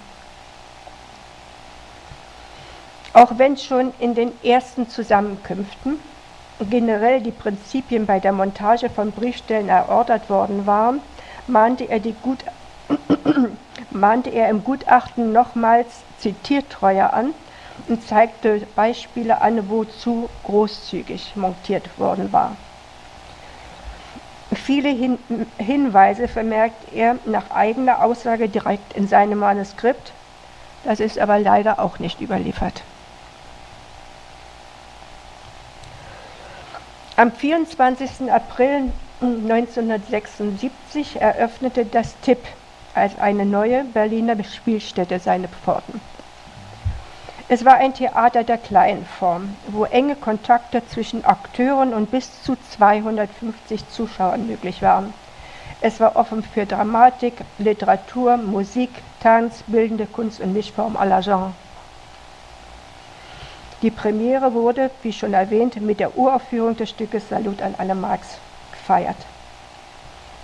Auch 3.13 3.37
wenn 3.37 3.57
schon 3.57 3.93
in 3.99 4.15
den 4.15 4.31
ersten 4.43 4.89
Zusammenkünften 4.89 5.99
generell 6.69 7.21
die 7.21 7.31
Prinzipien 7.31 8.05
bei 8.05 8.19
der 8.19 8.31
Montage 8.31 8.89
von 8.89 9.11
Briefstellen 9.11 9.69
erörtert 9.69 10.29
worden 10.29 10.65
waren, 10.65 11.01
mahnte 11.47 11.85
er, 11.85 11.99
Gut 11.99 12.43
mahnte 13.91 14.29
er 14.29 14.49
im 14.49 14.63
Gutachten 14.63 15.31
nochmals 15.31 15.87
zitiertreuer 16.19 17.13
an 17.13 17.33
und 17.87 18.07
zeigte 18.07 18.65
Beispiele 18.75 19.41
an, 19.41 19.69
wozu 19.69 20.29
großzügig 20.43 21.35
montiert 21.35 21.97
worden 21.99 22.31
war. 22.31 22.55
Viele 24.53 24.89
Hin 24.89 25.19
Hinweise 25.57 26.27
vermerkt 26.27 26.93
er 26.93 27.17
nach 27.25 27.51
eigener 27.51 28.03
Aussage 28.03 28.47
direkt 28.47 28.93
in 28.93 29.07
seinem 29.07 29.39
Manuskript, 29.39 30.13
das 30.83 30.99
ist 30.99 31.19
aber 31.19 31.37
leider 31.39 31.79
auch 31.79 31.99
nicht 31.99 32.21
überliefert. 32.21 32.81
Am 37.17 37.31
24. 37.31 38.31
April 38.31 38.91
1976 39.19 41.19
eröffnete 41.19 41.85
das 41.85 42.15
TIP 42.21 42.37
als 42.93 43.17
eine 43.17 43.45
neue 43.45 43.83
Berliner 43.83 44.43
Spielstätte 44.43 45.19
seine 45.19 45.47
Pforten. 45.47 45.99
Es 47.49 47.65
war 47.65 47.75
ein 47.75 47.95
Theater 47.95 48.43
der 48.43 48.57
kleinen 48.57 49.05
Form, 49.05 49.55
wo 49.69 49.85
enge 49.85 50.15
Kontakte 50.15 50.85
zwischen 50.87 51.25
Akteuren 51.25 51.93
und 51.93 52.11
bis 52.11 52.43
zu 52.43 52.55
250 52.75 53.89
Zuschauern 53.89 54.47
möglich 54.47 54.81
waren. 54.81 55.13
Es 55.81 55.99
war 55.99 56.15
offen 56.15 56.43
für 56.43 56.65
Dramatik, 56.65 57.33
Literatur, 57.57 58.37
Musik, 58.37 58.89
Tanz, 59.21 59.63
bildende 59.65 60.05
Kunst 60.05 60.41
und 60.41 60.53
Mischform 60.53 60.95
aller 60.95 61.21
Genres. 61.21 61.53
Die 63.81 63.91
Premiere 63.91 64.53
wurde, 64.53 64.91
wie 65.01 65.13
schon 65.13 65.33
erwähnt, 65.33 65.79
mit 65.81 65.99
der 65.99 66.17
Uraufführung 66.17 66.75
des 66.75 66.89
Stückes 66.89 67.29
Salut 67.29 67.61
an 67.61 67.75
Anne 67.77 67.95
Marx 67.95 68.39
gefeiert. 68.87 69.17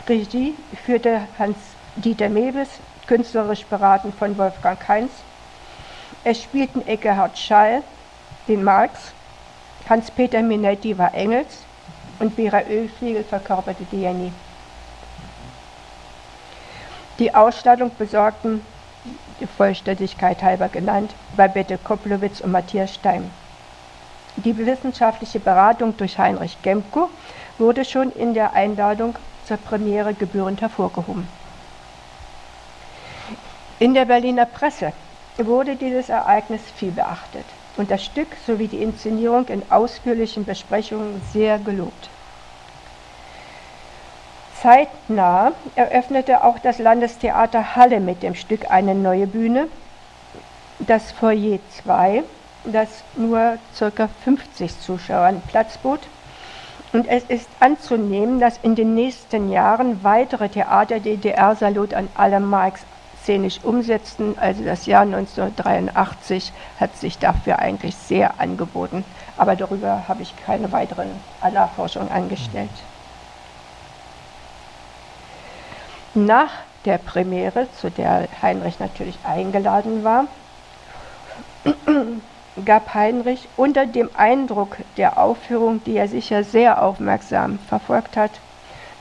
Regie 0.07 0.55
führte 0.85 1.21
Hans-Dieter 1.39 2.29
Mewes, 2.29 2.67
künstlerisch 3.07 3.65
beraten 3.65 4.11
von 4.11 4.37
Wolfgang 4.37 4.77
Heinz. 4.87 5.11
Es 6.25 6.41
spielten 6.41 6.85
Eckehard 6.85 7.37
Schall, 7.37 7.83
den 8.47 8.63
Marx, 8.63 8.99
Hans-Peter 9.89 10.41
Minetti 10.41 10.97
war 10.97 11.13
Engels 11.13 11.59
und 12.19 12.35
Vera 12.35 12.61
Ölfliegel 12.69 13.23
verkörperte 13.23 13.85
die 13.91 14.01
Jenny. 14.01 14.31
Die 17.19 17.33
Ausstattung 17.33 17.91
besorgten 17.97 18.65
die 19.39 19.47
Vollständigkeit 19.47 20.41
halber 20.41 20.69
genannt, 20.69 21.11
Babette 21.35 21.77
Koplowitz 21.77 22.41
und 22.41 22.51
Matthias 22.51 22.93
Stein. 22.93 23.29
Die 24.35 24.57
wissenschaftliche 24.57 25.39
Beratung 25.39 25.95
durch 25.95 26.17
Heinrich 26.17 26.57
Gemko 26.61 27.09
wurde 27.57 27.85
schon 27.85 28.11
in 28.11 28.33
der 28.33 28.53
Einladung 28.53 29.15
zur 29.45 29.57
Premiere 29.57 30.13
gebührend 30.13 30.61
hervorgehoben. 30.61 31.27
In 33.79 33.93
der 33.93 34.05
Berliner 34.05 34.45
Presse 34.45 34.93
wurde 35.37 35.75
dieses 35.75 36.09
Ereignis 36.09 36.61
viel 36.75 36.91
beachtet 36.91 37.45
und 37.77 37.91
das 37.91 38.03
Stück 38.03 38.27
sowie 38.45 38.67
die 38.67 38.81
Inszenierung 38.81 39.47
in 39.47 39.63
ausführlichen 39.69 40.45
Besprechungen 40.45 41.21
sehr 41.31 41.59
gelobt. 41.59 42.09
Zeitnah 44.61 45.51
eröffnete 45.75 46.43
auch 46.43 46.57
das 46.59 46.79
Landestheater 46.79 47.75
Halle 47.75 47.99
mit 47.99 48.23
dem 48.23 48.35
Stück 48.35 48.71
eine 48.71 48.95
neue 48.95 49.27
Bühne, 49.27 49.67
das 50.79 51.11
Foyer 51.11 51.59
2, 51.83 52.23
das 52.63 52.87
nur 53.17 53.57
ca. 53.77 54.07
50 54.23 54.79
Zuschauern 54.79 55.41
Platz 55.49 55.77
bot. 55.77 55.99
Und 56.93 57.07
es 57.07 57.23
ist 57.23 57.49
anzunehmen, 57.59 58.39
dass 58.39 58.59
in 58.59 58.75
den 58.75 58.93
nächsten 58.93 59.51
Jahren 59.51 60.03
weitere 60.03 60.47
Theater 60.47 60.99
DDR-Salut 60.99 61.95
an 61.95 62.07
alle 62.13 62.39
Marx 62.39 62.81
szenisch 63.23 63.59
umsetzten. 63.63 64.37
Also 64.37 64.63
das 64.63 64.85
Jahr 64.85 65.01
1983 65.01 66.53
hat 66.79 66.95
sich 66.95 67.17
dafür 67.17 67.57
eigentlich 67.57 67.95
sehr 67.95 68.39
angeboten. 68.39 69.03
Aber 69.37 69.55
darüber 69.55 70.07
habe 70.07 70.21
ich 70.21 70.35
keine 70.45 70.71
weiteren 70.71 71.09
Nachforschungen 71.51 72.11
angestellt. 72.11 72.69
Nach 76.13 76.51
der 76.85 76.99
Premiere, 76.99 77.67
zu 77.79 77.89
der 77.89 78.27
Heinrich 78.43 78.79
natürlich 78.79 79.17
eingeladen 79.23 80.03
war, 80.03 80.27
gab 82.65 82.93
Heinrich 82.93 83.47
unter 83.57 83.85
dem 83.85 84.09
Eindruck 84.15 84.77
der 84.97 85.17
Aufführung, 85.17 85.83
die 85.85 85.95
er 85.97 86.07
sicher 86.07 86.43
sehr 86.43 86.83
aufmerksam 86.83 87.59
verfolgt 87.67 88.15
hat, 88.15 88.31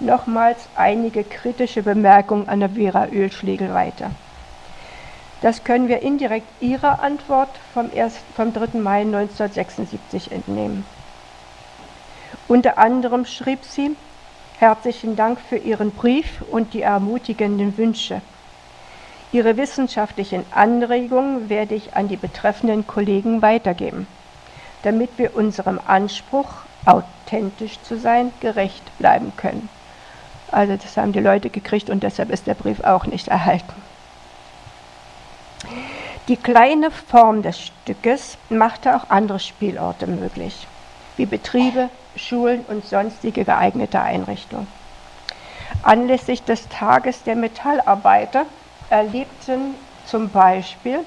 nochmals 0.00 0.68
einige 0.74 1.22
kritische 1.24 1.82
Bemerkungen 1.82 2.48
an 2.48 2.60
der 2.60 2.70
Vera 2.70 3.08
Ölschlegel 3.08 3.72
weiter. 3.74 4.10
Das 5.42 5.64
können 5.64 5.88
wir 5.88 6.02
indirekt 6.02 6.46
ihrer 6.60 7.02
Antwort 7.02 7.50
vom, 7.74 7.90
1, 7.94 8.14
vom 8.36 8.52
3. 8.52 8.78
Mai 8.78 9.00
1976 9.00 10.30
entnehmen. 10.30 10.84
Unter 12.48 12.78
anderem 12.78 13.24
schrieb 13.24 13.64
sie, 13.64 13.96
Herzlichen 14.58 15.16
Dank 15.16 15.40
für 15.40 15.56
Ihren 15.56 15.90
Brief 15.90 16.44
und 16.52 16.72
die 16.72 16.82
ermutigenden 16.82 17.76
Wünsche. 17.76 18.22
Ihre 19.33 19.57
wissenschaftlichen 19.57 20.45
Anregungen 20.51 21.49
werde 21.49 21.75
ich 21.75 21.97
an 21.97 22.09
die 22.09 22.16
betreffenden 22.16 22.87
Kollegen 22.87 23.40
weitergeben, 23.40 24.07
damit 24.83 25.16
wir 25.16 25.35
unserem 25.35 25.81
Anspruch, 25.87 26.49
authentisch 26.85 27.81
zu 27.83 27.99
sein, 27.99 28.31
gerecht 28.40 28.83
bleiben 28.99 29.33
können. 29.37 29.71
Also 30.51 30.77
das 30.77 30.99
haben 30.99 31.12
die 31.12 31.21
Leute 31.21 31.49
gekriegt 31.49 31.88
und 31.88 32.03
deshalb 32.03 32.31
ist 32.31 32.47
der 32.47 32.55
Brief 32.55 32.81
auch 32.85 33.07
nicht 33.07 33.29
erhalten. 33.29 33.73
Die 36.29 36.37
kleine 36.37 36.90
Form 36.90 37.40
des 37.42 37.59
Stückes 37.59 38.37
machte 38.51 38.95
auch 38.95 39.09
andere 39.09 39.40
Spielorte 39.40 40.07
möglich, 40.07 40.66
wie 41.16 41.25
Betriebe, 41.27 41.88
Schulen 42.16 42.66
und 42.68 42.85
sonstige 42.85 43.45
geeignete 43.45 44.01
Einrichtungen. 44.01 44.66
Anlässlich 45.83 46.45
des 46.45 46.68
Tages 46.68 47.23
der 47.23 47.35
Metallarbeiter 47.35 48.45
erlebten 48.92 49.74
zum 50.07 50.28
Beispiel 50.28 51.00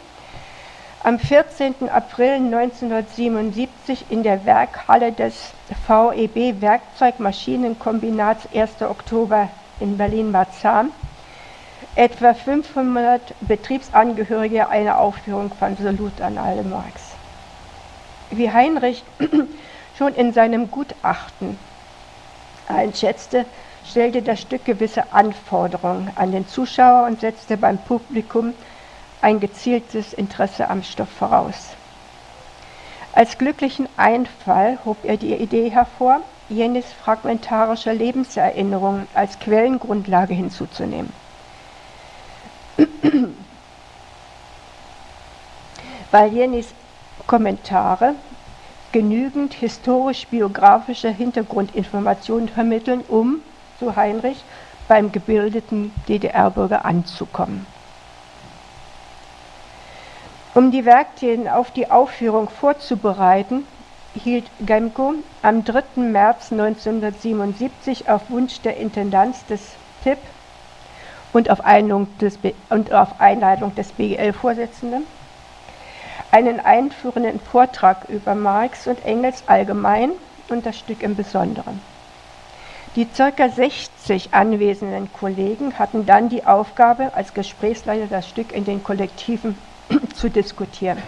am 1.03 1.19
14. 1.19 1.87
April 1.87 2.33
1977 2.33 4.05
in 4.09 4.23
der 4.23 4.43
Werkhalle 4.43 5.11
des 5.11 5.51
VEB 5.87 6.61
Werkzeugmaschinenkombinats 6.61 8.47
1. 8.55 8.81
Oktober 8.81 9.49
in 9.79 9.97
Berlin-Marzahn 9.97 10.91
etwa 11.95 12.33
500 12.33 13.21
Betriebsangehörige 13.41 14.67
eine 14.67 14.97
Aufführung 14.97 15.51
von 15.53 15.77
Salut 15.77 16.19
an 16.21 16.39
alle 16.39 16.63
Marx. 16.63 17.11
Wie 18.31 18.51
Heinrich 18.51 19.03
schon 19.97 20.15
in 20.15 20.33
seinem 20.33 20.71
Gutachten 20.71 21.59
einschätzte, 22.67 23.45
stellte 23.89 24.21
das 24.21 24.41
Stück 24.41 24.65
gewisse 24.65 25.13
Anforderungen 25.13 26.11
an 26.15 26.31
den 26.31 26.47
Zuschauer 26.47 27.05
und 27.07 27.21
setzte 27.21 27.57
beim 27.57 27.77
Publikum 27.77 28.53
ein 29.21 29.39
gezieltes 29.39 30.13
Interesse 30.13 30.69
am 30.69 30.83
Stoff 30.83 31.09
voraus. 31.09 31.69
Als 33.13 33.37
glücklichen 33.37 33.87
Einfall 33.95 34.79
hob 34.83 34.97
er 35.03 35.17
die 35.17 35.33
Idee 35.33 35.69
hervor, 35.69 36.21
Jenis 36.49 36.85
fragmentarische 36.93 37.91
Lebenserinnerungen 37.91 39.07
als 39.13 39.39
Quellengrundlage 39.39 40.33
hinzuzunehmen. 40.33 41.11
Weil 46.11 46.33
Jennis 46.33 46.67
Kommentare 47.25 48.15
genügend 48.91 49.53
historisch-biografische 49.53 51.09
Hintergrundinformationen 51.09 52.47
vermitteln, 52.47 53.03
um, 53.07 53.41
so 53.79 53.95
Heinrich, 53.95 54.43
beim 54.87 55.11
gebildeten 55.11 55.93
DDR-Bürger 56.07 56.85
anzukommen. 56.85 57.65
Um 60.53 60.71
die 60.71 60.85
Werktäten 60.85 61.49
auf 61.49 61.71
die 61.71 61.91
Aufführung 61.91 62.49
vorzubereiten, 62.49 63.67
hielt 64.13 64.45
Gemko 64.65 65.15
am 65.41 65.65
3. 65.65 65.83
März 65.97 66.51
1977 66.51 68.07
auf 68.07 68.29
Wunsch 68.29 68.61
der 68.61 68.77
Intendanz 68.77 69.45
des 69.47 69.61
TIP 70.03 70.19
und 71.33 71.49
auf 71.49 71.59
des, 72.21 72.39
und 72.69 72.93
auf 72.93 73.19
Einladung 73.19 73.75
des 73.75 73.91
BGL-Vorsitzenden 73.91 75.05
einen 76.31 76.59
einführenden 76.59 77.39
Vortrag 77.39 78.09
über 78.09 78.35
Marx 78.35 78.87
und 78.87 79.03
Engels 79.05 79.43
allgemein 79.47 80.11
und 80.49 80.65
das 80.65 80.77
Stück 80.77 81.01
im 81.03 81.15
Besonderen. 81.15 81.81
Die 82.95 83.05
ca. 83.05 83.49
60 83.49 84.33
anwesenden 84.33 85.11
Kollegen 85.11 85.77
hatten 85.77 86.05
dann 86.05 86.29
die 86.29 86.45
Aufgabe, 86.45 87.11
als 87.13 87.33
Gesprächsleiter 87.33 88.07
das 88.07 88.29
Stück 88.29 88.53
in 88.53 88.63
den 88.63 88.83
Kollektiven 88.83 89.57
zu 90.15 90.29
diskutieren. 90.29 90.99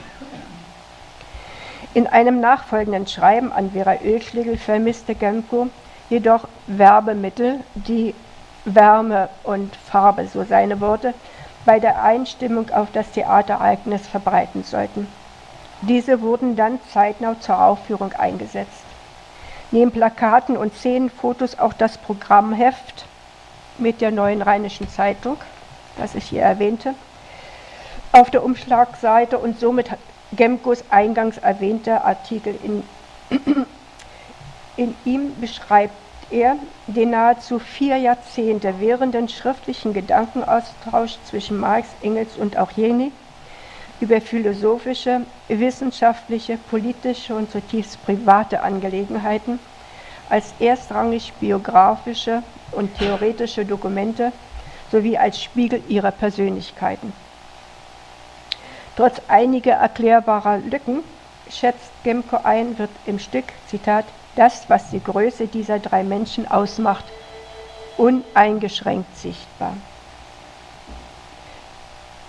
In 1.93 2.05
einem 2.05 2.41
nachfolgenden 2.41 3.07
Schreiben 3.07 3.53
an 3.53 3.71
Vera 3.71 4.01
Ölschlegel 4.03 4.57
vermisste 4.57 5.15
Gemko 5.15 5.69
jedoch 6.09 6.49
Werbemittel, 6.67 7.61
die 7.73 8.13
Wärme 8.65 9.29
und 9.43 9.73
Farbe, 9.77 10.27
so 10.27 10.43
seine 10.43 10.81
Worte, 10.81 11.13
bei 11.65 11.79
der 11.79 12.03
Einstimmung 12.03 12.69
auf 12.69 12.89
das 12.91 13.11
Theaterereignis 13.11 14.05
verbreiten 14.05 14.63
sollten. 14.63 15.07
Diese 15.81 16.21
wurden 16.21 16.57
dann 16.57 16.79
zeitnah 16.91 17.39
zur 17.39 17.61
Aufführung 17.61 18.11
eingesetzt. 18.11 18.86
Neben 19.71 19.91
Plakaten 19.91 20.55
und 20.55 20.73
Szenenfotos 20.73 21.59
auch 21.59 21.73
das 21.73 21.97
Programmheft 21.97 23.05
mit 23.77 24.01
der 24.01 24.11
neuen 24.11 24.41
Rheinischen 24.41 24.89
Zeitung, 24.89 25.37
das 25.97 26.15
ich 26.15 26.25
hier 26.25 26.41
erwähnte, 26.41 26.93
auf 28.11 28.31
der 28.31 28.43
Umschlagseite. 28.43 29.37
Und 29.37 29.59
somit 29.59 29.89
Gemkos 30.31 30.83
eingangs 30.89 31.37
erwähnter 31.37 32.05
Artikel 32.05 32.57
in, 32.63 32.83
in 34.77 34.95
ihm 35.05 35.39
beschreibt 35.39 35.93
er 36.29 36.55
den 36.87 37.11
nahezu 37.11 37.59
vier 37.59 37.97
Jahrzehnte 37.97 38.79
währenden 38.79 39.29
schriftlichen 39.29 39.93
Gedankenaustausch 39.93 41.17
zwischen 41.25 41.57
Marx, 41.57 41.87
Engels 42.01 42.35
und 42.37 42.57
auch 42.57 42.71
Jeni 42.71 43.11
über 43.99 44.21
philosophische, 44.21 45.21
wissenschaftliche, 45.47 46.57
politische 46.57 47.35
und 47.35 47.51
zutiefst 47.51 48.03
private 48.05 48.61
Angelegenheiten 48.61 49.59
als 50.29 50.53
erstrangig 50.59 51.33
biografische 51.39 52.43
und 52.71 52.97
theoretische 52.97 53.65
Dokumente 53.65 54.31
sowie 54.91 55.17
als 55.17 55.41
Spiegel 55.41 55.81
ihrer 55.87 56.11
Persönlichkeiten. 56.11 57.13
Trotz 58.95 59.21
einiger 59.27 59.73
erklärbarer 59.73 60.57
Lücken 60.57 61.03
schätzt 61.49 61.91
Gemko 62.03 62.39
ein, 62.43 62.77
wird 62.77 62.89
im 63.05 63.19
Stück, 63.19 63.45
Zitat, 63.67 64.05
das, 64.35 64.69
was 64.69 64.89
die 64.91 65.03
Größe 65.03 65.47
dieser 65.47 65.79
drei 65.79 66.03
Menschen 66.03 66.49
ausmacht, 66.49 67.05
uneingeschränkt 67.97 69.17
sichtbar. 69.17 69.73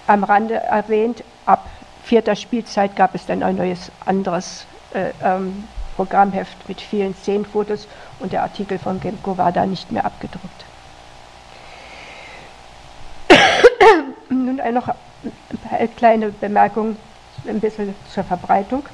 Am 0.06 0.24
Rande 0.24 0.54
erwähnt, 0.54 1.22
ab 1.48 1.68
vierter 2.04 2.36
Spielzeit 2.36 2.94
gab 2.96 3.14
es 3.14 3.26
dann 3.26 3.42
ein 3.42 3.56
neues 3.56 3.90
anderes 4.04 4.66
äh, 4.94 5.10
ähm, 5.22 5.64
Programmheft 5.96 6.68
mit 6.68 6.80
vielen 6.80 7.14
Szenenfotos 7.14 7.88
und 8.20 8.32
der 8.32 8.42
Artikel 8.42 8.78
von 8.78 9.00
Gemko 9.00 9.36
war 9.36 9.50
da 9.50 9.66
nicht 9.66 9.90
mehr 9.90 10.04
abgedruckt. 10.04 10.64
Nun 14.28 14.60
noch 14.72 14.88
eine 15.70 15.88
kleine 15.88 16.28
Bemerkung 16.28 16.96
ein 17.46 17.60
bisschen 17.60 17.94
zur 18.12 18.24
Verbreitung. 18.24 18.84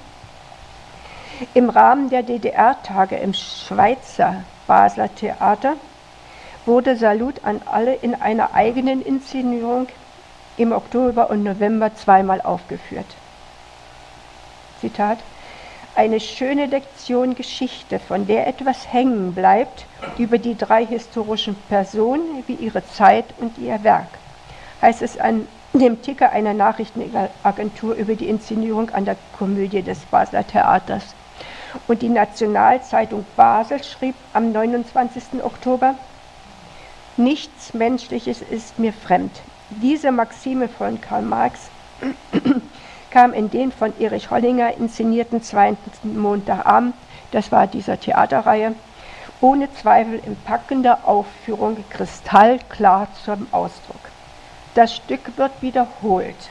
Im 1.52 1.68
Rahmen 1.68 2.10
der 2.10 2.22
DDR-Tage 2.22 3.16
im 3.16 3.34
Schweizer 3.34 4.44
Basler 4.66 5.14
Theater 5.14 5.74
wurde 6.64 6.96
Salut 6.96 7.44
an 7.44 7.60
alle 7.66 7.94
in 7.94 8.14
einer 8.14 8.54
eigenen 8.54 9.02
Inszenierung 9.02 9.88
im 10.56 10.72
Oktober 10.72 11.30
und 11.30 11.42
November 11.42 11.94
zweimal 11.94 12.40
aufgeführt. 12.40 13.06
Zitat 14.80 15.18
eine 15.96 16.18
schöne 16.18 16.66
Lektion 16.66 17.36
Geschichte, 17.36 18.00
von 18.00 18.26
der 18.26 18.48
etwas 18.48 18.92
hängen 18.92 19.32
bleibt 19.32 19.86
über 20.18 20.38
die 20.38 20.56
drei 20.56 20.84
historischen 20.84 21.54
Personen 21.68 22.42
wie 22.48 22.54
ihre 22.54 22.84
Zeit 22.84 23.26
und 23.38 23.58
ihr 23.58 23.84
Werk, 23.84 24.08
heißt 24.82 25.02
es 25.02 25.18
an 25.18 25.46
dem 25.72 26.02
Ticker 26.02 26.30
einer 26.30 26.54
Nachrichtenagentur 26.54 27.94
über 27.94 28.14
die 28.14 28.28
Inszenierung 28.28 28.90
an 28.90 29.04
der 29.04 29.16
Komödie 29.38 29.82
des 29.82 30.00
Basler 30.00 30.46
Theaters. 30.46 31.14
Und 31.88 32.02
die 32.02 32.08
Nationalzeitung 32.08 33.24
Basel 33.36 33.82
schrieb 33.82 34.14
am 34.32 34.52
29. 34.52 35.42
Oktober, 35.42 35.94
Nichts 37.16 37.74
Menschliches 37.74 38.42
ist 38.42 38.78
mir 38.78 38.92
fremd. 38.92 39.40
Diese 39.70 40.12
Maxime 40.12 40.68
von 40.68 41.00
Karl 41.00 41.22
Marx 41.22 41.58
kam 43.10 43.32
in 43.32 43.50
den 43.50 43.72
von 43.72 43.92
Erich 43.98 44.30
Hollinger 44.30 44.76
inszenierten 44.76 45.42
zweiten 45.42 46.18
Montagabend, 46.18 46.94
das 47.30 47.50
war 47.50 47.66
dieser 47.66 47.98
Theaterreihe, 47.98 48.74
ohne 49.40 49.72
Zweifel 49.74 50.20
in 50.24 50.36
packender 50.36 51.00
Aufführung 51.04 51.76
kristallklar 51.90 53.08
zum 53.24 53.46
Ausdruck. 53.52 54.00
Das 54.74 54.94
Stück 54.94 55.36
wird 55.36 55.52
wiederholt. 55.60 56.50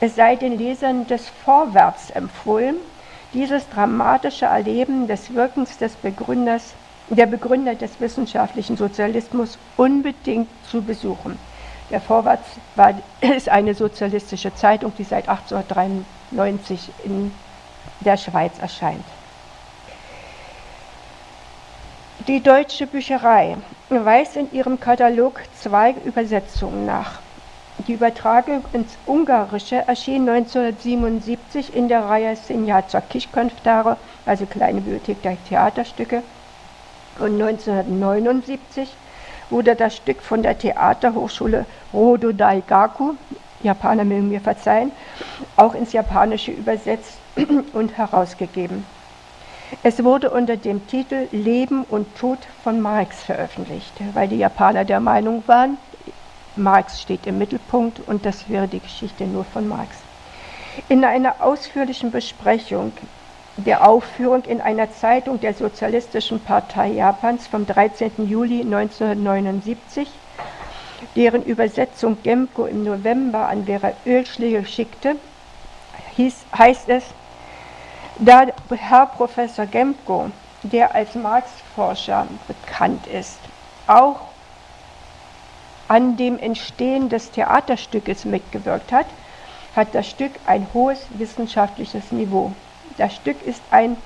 Es 0.00 0.14
sei 0.14 0.36
den 0.36 0.58
Lesern 0.58 1.06
des 1.06 1.28
Vorwärts 1.44 2.10
empfohlen, 2.10 2.76
dieses 3.34 3.68
dramatische 3.68 4.46
Erleben 4.46 5.06
des 5.06 5.34
Wirkens 5.34 5.76
des 5.78 5.94
Begründers, 5.94 6.74
der 7.08 7.26
Begründer 7.26 7.74
des 7.74 8.00
wissenschaftlichen 8.00 8.76
Sozialismus 8.76 9.58
unbedingt 9.76 10.48
zu 10.70 10.82
besuchen. 10.82 11.38
Der 11.90 12.00
Vorwärts 12.00 12.46
war, 12.76 12.94
ist 13.20 13.48
eine 13.48 13.74
sozialistische 13.74 14.54
Zeitung, 14.54 14.92
die 14.96 15.04
seit 15.04 15.28
1893 15.28 16.90
in 17.04 17.32
der 18.00 18.16
Schweiz 18.16 18.58
erscheint. 18.58 19.04
Die 22.26 22.42
Deutsche 22.42 22.86
Bücherei 22.86 23.56
weist 23.88 24.36
in 24.36 24.52
ihrem 24.52 24.78
Katalog 24.78 25.40
zwei 25.58 25.94
Übersetzungen 26.04 26.84
nach. 26.84 27.20
Die 27.86 27.94
Übertragung 27.94 28.64
ins 28.74 28.98
Ungarische 29.06 29.76
erschien 29.86 30.28
1977 30.28 31.74
in 31.74 31.88
der 31.88 32.04
Reihe 32.04 32.36
Senjaca 32.36 33.00
Kischkonftare, 33.00 33.96
also 34.26 34.44
kleine 34.44 34.80
Bibliothek 34.82 35.22
der 35.22 35.42
Theaterstücke. 35.48 36.22
Und 37.18 37.40
1979 37.40 38.90
wurde 39.50 39.74
das 39.74 39.96
Stück 39.96 40.22
von 40.22 40.42
der 40.42 40.58
Theaterhochschule 40.58 41.64
Rodo 41.92 42.32
Daigaku, 42.32 43.14
Japaner 43.62 44.04
mögen 44.04 44.28
mir 44.28 44.40
verzeihen, 44.40 44.92
auch 45.56 45.74
ins 45.74 45.92
Japanische 45.92 46.52
übersetzt 46.52 47.18
und 47.72 47.96
herausgegeben. 47.96 48.84
Es 49.82 50.02
wurde 50.02 50.30
unter 50.30 50.56
dem 50.56 50.86
Titel 50.86 51.28
Leben 51.30 51.84
und 51.84 52.16
Tod 52.16 52.38
von 52.64 52.80
Marx 52.80 53.22
veröffentlicht, 53.22 53.92
weil 54.14 54.28
die 54.28 54.38
Japaner 54.38 54.84
der 54.84 55.00
Meinung 55.00 55.42
waren, 55.46 55.76
Marx 56.56 57.00
steht 57.00 57.26
im 57.26 57.38
Mittelpunkt 57.38 58.00
und 58.06 58.24
das 58.26 58.48
wäre 58.48 58.66
die 58.66 58.80
Geschichte 58.80 59.24
nur 59.24 59.44
von 59.44 59.68
Marx. 59.68 59.96
In 60.88 61.04
einer 61.04 61.36
ausführlichen 61.40 62.10
Besprechung 62.10 62.92
der 63.64 63.88
Aufführung 63.88 64.44
in 64.44 64.60
einer 64.60 64.90
Zeitung 64.90 65.40
der 65.40 65.52
Sozialistischen 65.52 66.40
Partei 66.40 66.90
Japans 66.90 67.46
vom 67.48 67.66
13. 67.66 68.28
Juli 68.28 68.60
1979, 68.60 70.08
deren 71.16 71.42
Übersetzung 71.42 72.18
Gemko 72.22 72.66
im 72.66 72.84
November 72.84 73.48
an 73.48 73.64
Vera 73.66 73.92
Ölschlegel 74.06 74.64
schickte, 74.64 75.16
hieß, 76.16 76.34
heißt 76.56 76.88
es, 76.88 77.04
da 78.18 78.46
Herr 78.70 79.06
Professor 79.06 79.66
Gemko, 79.66 80.30
der 80.62 80.94
als 80.94 81.14
Marx-Forscher 81.16 82.26
bekannt 82.46 83.06
ist, 83.08 83.38
auch 83.88 84.20
an 85.88 86.16
dem 86.16 86.38
Entstehen 86.38 87.08
des 87.08 87.30
Theaterstückes 87.32 88.24
mitgewirkt 88.24 88.92
hat, 88.92 89.06
hat 89.74 89.94
das 89.94 90.08
Stück 90.08 90.32
ein 90.46 90.66
hohes 90.74 91.00
wissenschaftliches 91.10 92.12
Niveau. 92.12 92.52
Das 92.98 93.14
Stück 93.14 93.40
ist 93.46 93.62
ein 93.70 93.96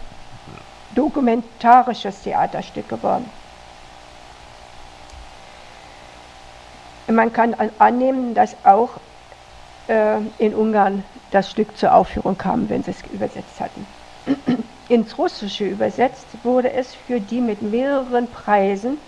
dokumentarisches 0.94 2.22
Theaterstück 2.22 2.88
geworden. 2.88 3.28
Man 7.08 7.32
kann 7.32 7.54
annehmen, 7.78 8.34
dass 8.34 8.54
auch 8.64 8.90
äh, 9.88 10.18
in 10.38 10.54
Ungarn 10.54 11.02
das 11.30 11.50
Stück 11.50 11.76
zur 11.76 11.94
Aufführung 11.94 12.38
kam, 12.38 12.68
wenn 12.68 12.82
sie 12.82 12.92
es 12.92 13.02
übersetzt 13.12 13.60
hatten. 13.60 13.86
Ins 14.88 15.16
Russische 15.18 15.64
übersetzt 15.64 16.26
wurde 16.42 16.72
es 16.72 16.94
für 16.94 17.20
die 17.20 17.40
mit 17.40 17.62
mehreren 17.62 18.28
Preisen 18.30 18.98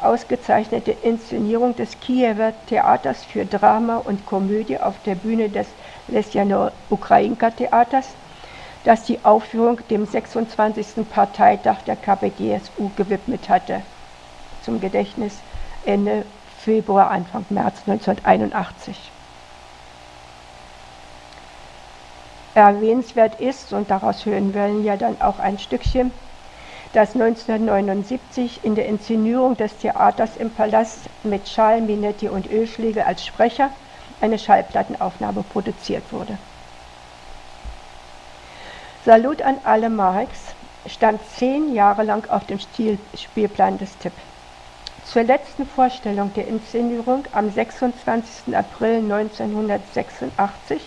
ausgezeichnete 0.00 0.92
Inszenierung 0.92 1.74
des 1.76 1.98
Kiewer 2.00 2.52
Theaters 2.66 3.24
für 3.24 3.44
Drama 3.44 3.98
und 3.98 4.26
Komödie 4.26 4.78
auf 4.78 4.94
der 5.04 5.14
Bühne 5.14 5.48
des 5.48 5.68
Lesjano 6.08 6.70
Ukrainka 6.90 7.50
Theaters, 7.50 8.14
das 8.86 9.02
die 9.02 9.18
Aufführung 9.24 9.80
dem 9.90 10.06
26. 10.06 11.08
Parteitag 11.12 11.82
der 11.86 11.96
KPDSU 11.96 12.88
gewidmet 12.96 13.48
hatte, 13.48 13.82
zum 14.64 14.80
Gedächtnis 14.80 15.34
Ende 15.84 16.24
Februar, 16.60 17.10
Anfang 17.10 17.44
März 17.50 17.80
1981. 17.86 18.96
Erwähnenswert 22.54 23.40
ist, 23.40 23.72
und 23.72 23.90
daraus 23.90 24.24
hören 24.24 24.54
wir 24.54 24.68
ja 24.68 24.96
dann 24.96 25.20
auch 25.20 25.40
ein 25.40 25.58
Stückchen, 25.58 26.12
dass 26.92 27.14
1979 27.14 28.60
in 28.62 28.76
der 28.76 28.86
Inszenierung 28.86 29.56
des 29.56 29.76
Theaters 29.78 30.36
im 30.36 30.50
Palast 30.50 31.00
mit 31.24 31.48
Schall, 31.48 31.80
Minetti 31.80 32.28
und 32.28 32.48
Ölschläge 32.50 33.04
als 33.04 33.26
Sprecher 33.26 33.70
eine 34.20 34.38
Schallplattenaufnahme 34.38 35.42
produziert 35.42 36.04
wurde. 36.12 36.38
Salut 39.06 39.40
an 39.40 39.58
alle 39.62 39.88
Marx 39.88 40.36
stand 40.88 41.20
zehn 41.38 41.72
Jahre 41.76 42.02
lang 42.02 42.28
auf 42.28 42.44
dem 42.44 42.58
Spielplan 42.58 43.78
des 43.78 43.96
TIP. 43.98 44.10
Zur 45.04 45.22
letzten 45.22 45.64
Vorstellung 45.64 46.34
der 46.34 46.48
Inszenierung 46.48 47.22
am 47.30 47.48
26. 47.48 48.56
April 48.56 48.96
1986 49.08 50.80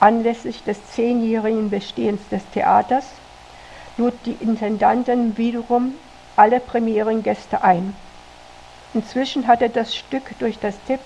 Anlässlich 0.00 0.64
des 0.64 0.84
zehnjährigen 0.90 1.70
Bestehens 1.70 2.20
des 2.32 2.42
Theaters 2.52 3.06
lud 3.96 4.14
die 4.26 4.36
Intendantin 4.40 5.38
wiederum 5.38 5.94
alle 6.34 6.58
Premierengäste 6.58 7.62
ein. 7.62 7.94
Inzwischen 8.92 9.46
hatte 9.46 9.70
das 9.70 9.94
Stück 9.94 10.36
durch 10.40 10.58
das 10.58 10.74
Tipp 10.88 10.98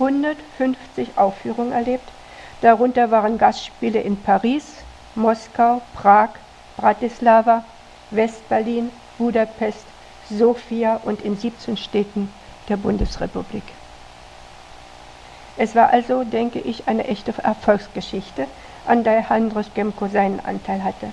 150 0.00 1.10
Aufführungen 1.14 1.70
erlebt, 1.70 2.08
darunter 2.60 3.12
waren 3.12 3.38
Gastspiele 3.38 4.00
in 4.00 4.20
Paris, 4.20 4.79
Moskau, 5.14 5.82
Prag, 5.94 6.30
Bratislava, 6.76 7.64
Westberlin, 8.10 8.90
Budapest, 9.18 9.84
Sofia 10.30 11.00
und 11.04 11.22
in 11.22 11.36
17 11.36 11.76
Städten 11.76 12.32
der 12.68 12.76
Bundesrepublik. 12.76 13.62
Es 15.56 15.74
war 15.74 15.90
also, 15.90 16.24
denke 16.24 16.60
ich, 16.60 16.88
eine 16.88 17.06
echte 17.06 17.34
Erfolgsgeschichte, 17.42 18.46
an 18.86 19.04
der 19.04 19.28
Heinrich 19.28 19.74
Gemko 19.74 20.08
seinen 20.08 20.40
Anteil 20.40 20.82
hatte. 20.82 21.12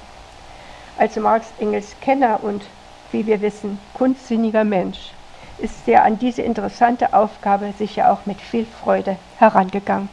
Als 0.97 1.15
Marx 1.17 1.47
Engels 1.59 1.95
Kenner 2.01 2.39
und, 2.43 2.63
wie 3.11 3.25
wir 3.25 3.41
wissen, 3.41 3.77
kunstsinniger 3.93 4.63
Mensch 4.63 5.11
ist 5.59 5.87
er 5.87 6.03
an 6.03 6.19
diese 6.19 6.43
interessante 6.43 7.13
Aufgabe 7.13 7.73
sicher 7.77 8.11
auch 8.11 8.25
mit 8.25 8.39
viel 8.39 8.65
Freude 8.65 9.17
herangegangen. 9.37 10.09